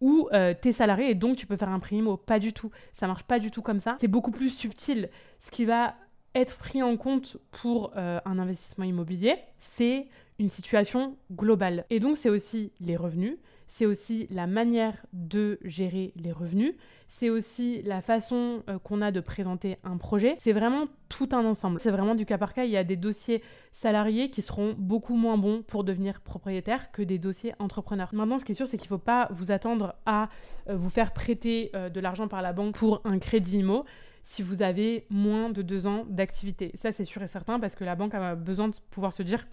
ou 0.01 0.29
euh, 0.31 0.53
t'es 0.59 0.71
salarié 0.71 1.09
et 1.09 1.15
donc 1.15 1.37
tu 1.37 1.45
peux 1.45 1.57
faire 1.57 1.69
un 1.69 1.79
primo. 1.79 2.17
Pas 2.17 2.39
du 2.39 2.53
tout. 2.53 2.71
Ça 2.93 3.07
marche 3.07 3.23
pas 3.23 3.39
du 3.39 3.51
tout 3.51 3.61
comme 3.61 3.79
ça. 3.79 3.97
C'est 3.99 4.07
beaucoup 4.07 4.31
plus 4.31 4.49
subtil. 4.49 5.09
Ce 5.39 5.51
qui 5.51 5.65
va 5.65 5.95
être 6.35 6.57
pris 6.57 6.83
en 6.83 6.95
compte 6.97 7.37
pour 7.51 7.91
euh, 7.97 8.19
un 8.25 8.39
investissement 8.39 8.85
immobilier, 8.85 9.35
c'est 9.59 10.07
une 10.37 10.49
situation 10.49 11.17
globale. 11.31 11.85
Et 11.89 11.99
donc 11.99 12.17
c'est 12.17 12.29
aussi 12.29 12.71
les 12.79 12.95
revenus, 12.95 13.37
c'est 13.69 13.85
aussi 13.85 14.27
la 14.31 14.47
manière 14.47 15.05
de 15.13 15.59
gérer 15.63 16.11
les 16.15 16.31
revenus, 16.31 16.73
c'est 17.07 17.29
aussi 17.29 17.81
la 17.83 18.01
façon 18.01 18.63
euh, 18.67 18.77
qu'on 18.79 19.01
a 19.01 19.11
de 19.11 19.19
présenter 19.19 19.77
un 19.83 19.97
projet. 19.97 20.35
C'est 20.39 20.51
vraiment 20.51 20.87
tout 21.07 21.29
un 21.31 21.45
ensemble. 21.45 21.79
C'est 21.79 21.91
vraiment 21.91 22.15
du 22.15 22.25
cas 22.25 22.37
par 22.37 22.53
cas. 22.53 22.65
Il 22.65 22.71
y 22.71 22.77
a 22.77 22.83
des 22.83 22.95
dossiers 22.95 23.41
salariés 23.71 24.29
qui 24.29 24.41
seront 24.41 24.75
beaucoup 24.77 25.15
moins 25.15 25.37
bons 25.37 25.61
pour 25.61 25.83
devenir 25.83 26.21
propriétaire 26.21 26.91
que 26.91 27.01
des 27.01 27.17
dossiers 27.19 27.53
entrepreneurs. 27.59 28.09
Maintenant, 28.13 28.37
ce 28.37 28.45
qui 28.45 28.51
est 28.51 28.55
sûr, 28.55 28.67
c'est 28.67 28.77
qu'il 28.77 28.87
ne 28.87 28.97
faut 28.97 29.03
pas 29.03 29.27
vous 29.31 29.51
attendre 29.51 29.95
à 30.05 30.29
euh, 30.67 30.75
vous 30.75 30.89
faire 30.89 31.13
prêter 31.13 31.71
euh, 31.75 31.89
de 31.89 31.99
l'argent 31.99 32.27
par 32.27 32.41
la 32.41 32.53
banque 32.53 32.75
pour 32.75 33.01
un 33.05 33.19
crédit 33.19 33.59
IMO 33.59 33.85
si 34.23 34.43
vous 34.43 34.61
avez 34.61 35.05
moins 35.09 35.49
de 35.49 35.61
deux 35.61 35.87
ans 35.87 36.05
d'activité. 36.07 36.71
Ça, 36.75 36.91
c'est 36.91 37.05
sûr 37.05 37.21
et 37.23 37.27
certain 37.27 37.59
parce 37.59 37.75
que 37.75 37.83
la 37.83 37.95
banque 37.95 38.13
a 38.13 38.35
besoin 38.35 38.67
de 38.67 38.75
pouvoir 38.91 39.13
se 39.13 39.23
dire 39.23 39.47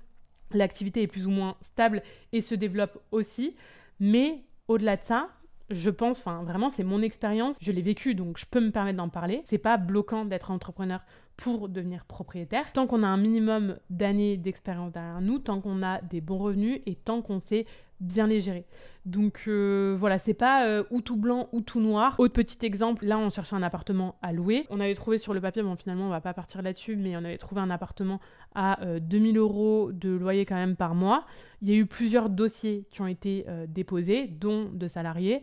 l'activité 0.52 1.02
est 1.02 1.06
plus 1.06 1.26
ou 1.26 1.30
moins 1.30 1.56
stable 1.60 2.02
et 2.32 2.40
se 2.40 2.54
développe 2.54 2.98
aussi. 3.10 3.56
Mais 4.00 4.44
au-delà 4.68 4.96
de 4.96 5.04
ça, 5.04 5.28
je 5.70 5.90
pense, 5.90 6.20
enfin 6.20 6.42
vraiment, 6.44 6.70
c'est 6.70 6.84
mon 6.84 7.02
expérience, 7.02 7.56
je 7.60 7.72
l'ai 7.72 7.82
vécu, 7.82 8.14
donc 8.14 8.38
je 8.38 8.46
peux 8.46 8.60
me 8.60 8.70
permettre 8.70 8.98
d'en 8.98 9.08
parler. 9.08 9.42
C'est 9.44 9.58
pas 9.58 9.76
bloquant 9.76 10.24
d'être 10.24 10.50
entrepreneur 10.50 11.00
pour 11.36 11.68
devenir 11.68 12.04
propriétaire. 12.04 12.72
Tant 12.72 12.86
qu'on 12.86 13.02
a 13.02 13.06
un 13.06 13.16
minimum 13.16 13.76
d'années 13.90 14.36
d'expérience 14.36 14.92
derrière 14.92 15.20
nous, 15.20 15.38
tant 15.38 15.60
qu'on 15.60 15.82
a 15.82 16.00
des 16.02 16.20
bons 16.20 16.38
revenus 16.38 16.80
et 16.86 16.94
tant 16.94 17.20
qu'on 17.20 17.38
sait 17.38 17.66
bien 18.00 18.26
les 18.26 18.40
gérer. 18.40 18.66
Donc 19.04 19.44
euh, 19.46 19.94
voilà, 19.96 20.18
c'est 20.18 20.34
pas 20.34 20.66
euh, 20.66 20.82
ou 20.90 21.00
tout 21.00 21.16
blanc 21.16 21.48
ou 21.52 21.60
tout 21.60 21.80
noir. 21.80 22.16
Autre 22.18 22.34
petit 22.34 22.66
exemple, 22.66 23.06
là 23.06 23.18
on 23.18 23.30
cherchait 23.30 23.54
un 23.54 23.62
appartement 23.62 24.16
à 24.20 24.32
louer. 24.32 24.66
On 24.68 24.80
avait 24.80 24.94
trouvé 24.94 25.18
sur 25.18 25.32
le 25.32 25.40
papier, 25.40 25.62
bon 25.62 25.76
finalement 25.76 26.06
on 26.06 26.10
va 26.10 26.20
pas 26.20 26.34
partir 26.34 26.60
là-dessus, 26.60 26.96
mais 26.96 27.16
on 27.16 27.20
avait 27.24 27.38
trouvé 27.38 27.60
un 27.60 27.70
appartement 27.70 28.20
à 28.54 28.78
2000 29.00 29.36
euh, 29.36 29.40
euros 29.40 29.92
de 29.92 30.10
loyer 30.10 30.44
quand 30.44 30.56
même 30.56 30.74
par 30.76 30.94
mois. 30.94 31.24
Il 31.62 31.70
y 31.70 31.72
a 31.72 31.76
eu 31.76 31.86
plusieurs 31.86 32.28
dossiers 32.28 32.86
qui 32.90 33.00
ont 33.00 33.06
été 33.06 33.46
déposés, 33.68 34.26
dont 34.26 34.68
de 34.70 34.88
salariés 34.88 35.42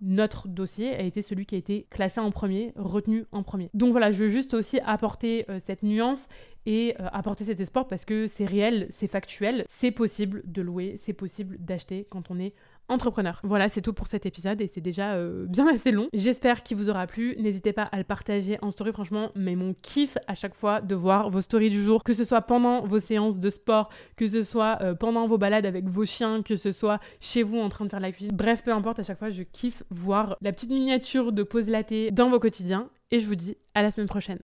notre 0.00 0.48
dossier 0.48 0.94
a 0.94 1.02
été 1.02 1.22
celui 1.22 1.46
qui 1.46 1.54
a 1.54 1.58
été 1.58 1.86
classé 1.90 2.20
en 2.20 2.30
premier, 2.30 2.72
retenu 2.76 3.26
en 3.32 3.42
premier. 3.42 3.70
Donc 3.74 3.92
voilà, 3.92 4.10
je 4.10 4.24
veux 4.24 4.28
juste 4.28 4.54
aussi 4.54 4.80
apporter 4.80 5.44
euh, 5.50 5.58
cette 5.64 5.82
nuance 5.82 6.26
et 6.66 6.94
euh, 7.00 7.06
apporter 7.12 7.44
cet 7.44 7.60
espoir 7.60 7.86
parce 7.86 8.04
que 8.04 8.26
c'est 8.26 8.44
réel, 8.44 8.88
c'est 8.90 9.08
factuel, 9.08 9.64
c'est 9.68 9.90
possible 9.90 10.42
de 10.46 10.62
louer, 10.62 10.96
c'est 10.98 11.12
possible 11.12 11.56
d'acheter 11.58 12.06
quand 12.10 12.30
on 12.30 12.38
est 12.38 12.54
entrepreneur. 12.90 13.40
Voilà, 13.42 13.68
c'est 13.68 13.80
tout 13.80 13.92
pour 13.92 14.06
cet 14.06 14.26
épisode 14.26 14.60
et 14.60 14.66
c'est 14.66 14.80
déjà 14.80 15.14
euh, 15.14 15.46
bien 15.46 15.66
assez 15.72 15.90
long. 15.90 16.08
J'espère 16.12 16.62
qu'il 16.62 16.76
vous 16.76 16.90
aura 16.90 17.06
plu. 17.06 17.34
N'hésitez 17.38 17.72
pas 17.72 17.84
à 17.84 17.98
le 17.98 18.04
partager 18.04 18.58
en 18.62 18.70
story, 18.70 18.92
franchement, 18.92 19.30
mais 19.34 19.56
mon 19.56 19.74
kiff 19.80 20.18
à 20.26 20.34
chaque 20.34 20.54
fois 20.54 20.80
de 20.80 20.94
voir 20.94 21.30
vos 21.30 21.40
stories 21.40 21.70
du 21.70 21.82
jour, 21.82 22.02
que 22.02 22.12
ce 22.12 22.24
soit 22.24 22.42
pendant 22.42 22.82
vos 22.84 22.98
séances 22.98 23.38
de 23.38 23.50
sport, 23.50 23.90
que 24.16 24.26
ce 24.26 24.42
soit 24.42 24.78
euh, 24.82 24.94
pendant 24.94 25.26
vos 25.26 25.38
balades 25.38 25.66
avec 25.66 25.88
vos 25.88 26.04
chiens, 26.04 26.42
que 26.42 26.56
ce 26.56 26.72
soit 26.72 27.00
chez 27.20 27.42
vous 27.42 27.58
en 27.58 27.68
train 27.68 27.84
de 27.84 27.90
faire 27.90 28.00
la 28.00 28.12
cuisine. 28.12 28.32
Bref, 28.34 28.62
peu 28.64 28.72
importe, 28.72 28.98
à 28.98 29.02
chaque 29.02 29.18
fois, 29.18 29.30
je 29.30 29.42
kiffe 29.42 29.82
voir 29.90 30.36
la 30.40 30.52
petite 30.52 30.70
miniature 30.70 31.32
de 31.32 31.42
pause 31.42 31.68
latte 31.68 32.12
dans 32.12 32.30
vos 32.30 32.38
quotidiens 32.38 32.90
et 33.10 33.18
je 33.18 33.26
vous 33.26 33.34
dis 33.34 33.56
à 33.74 33.82
la 33.82 33.90
semaine 33.90 34.08
prochaine. 34.08 34.38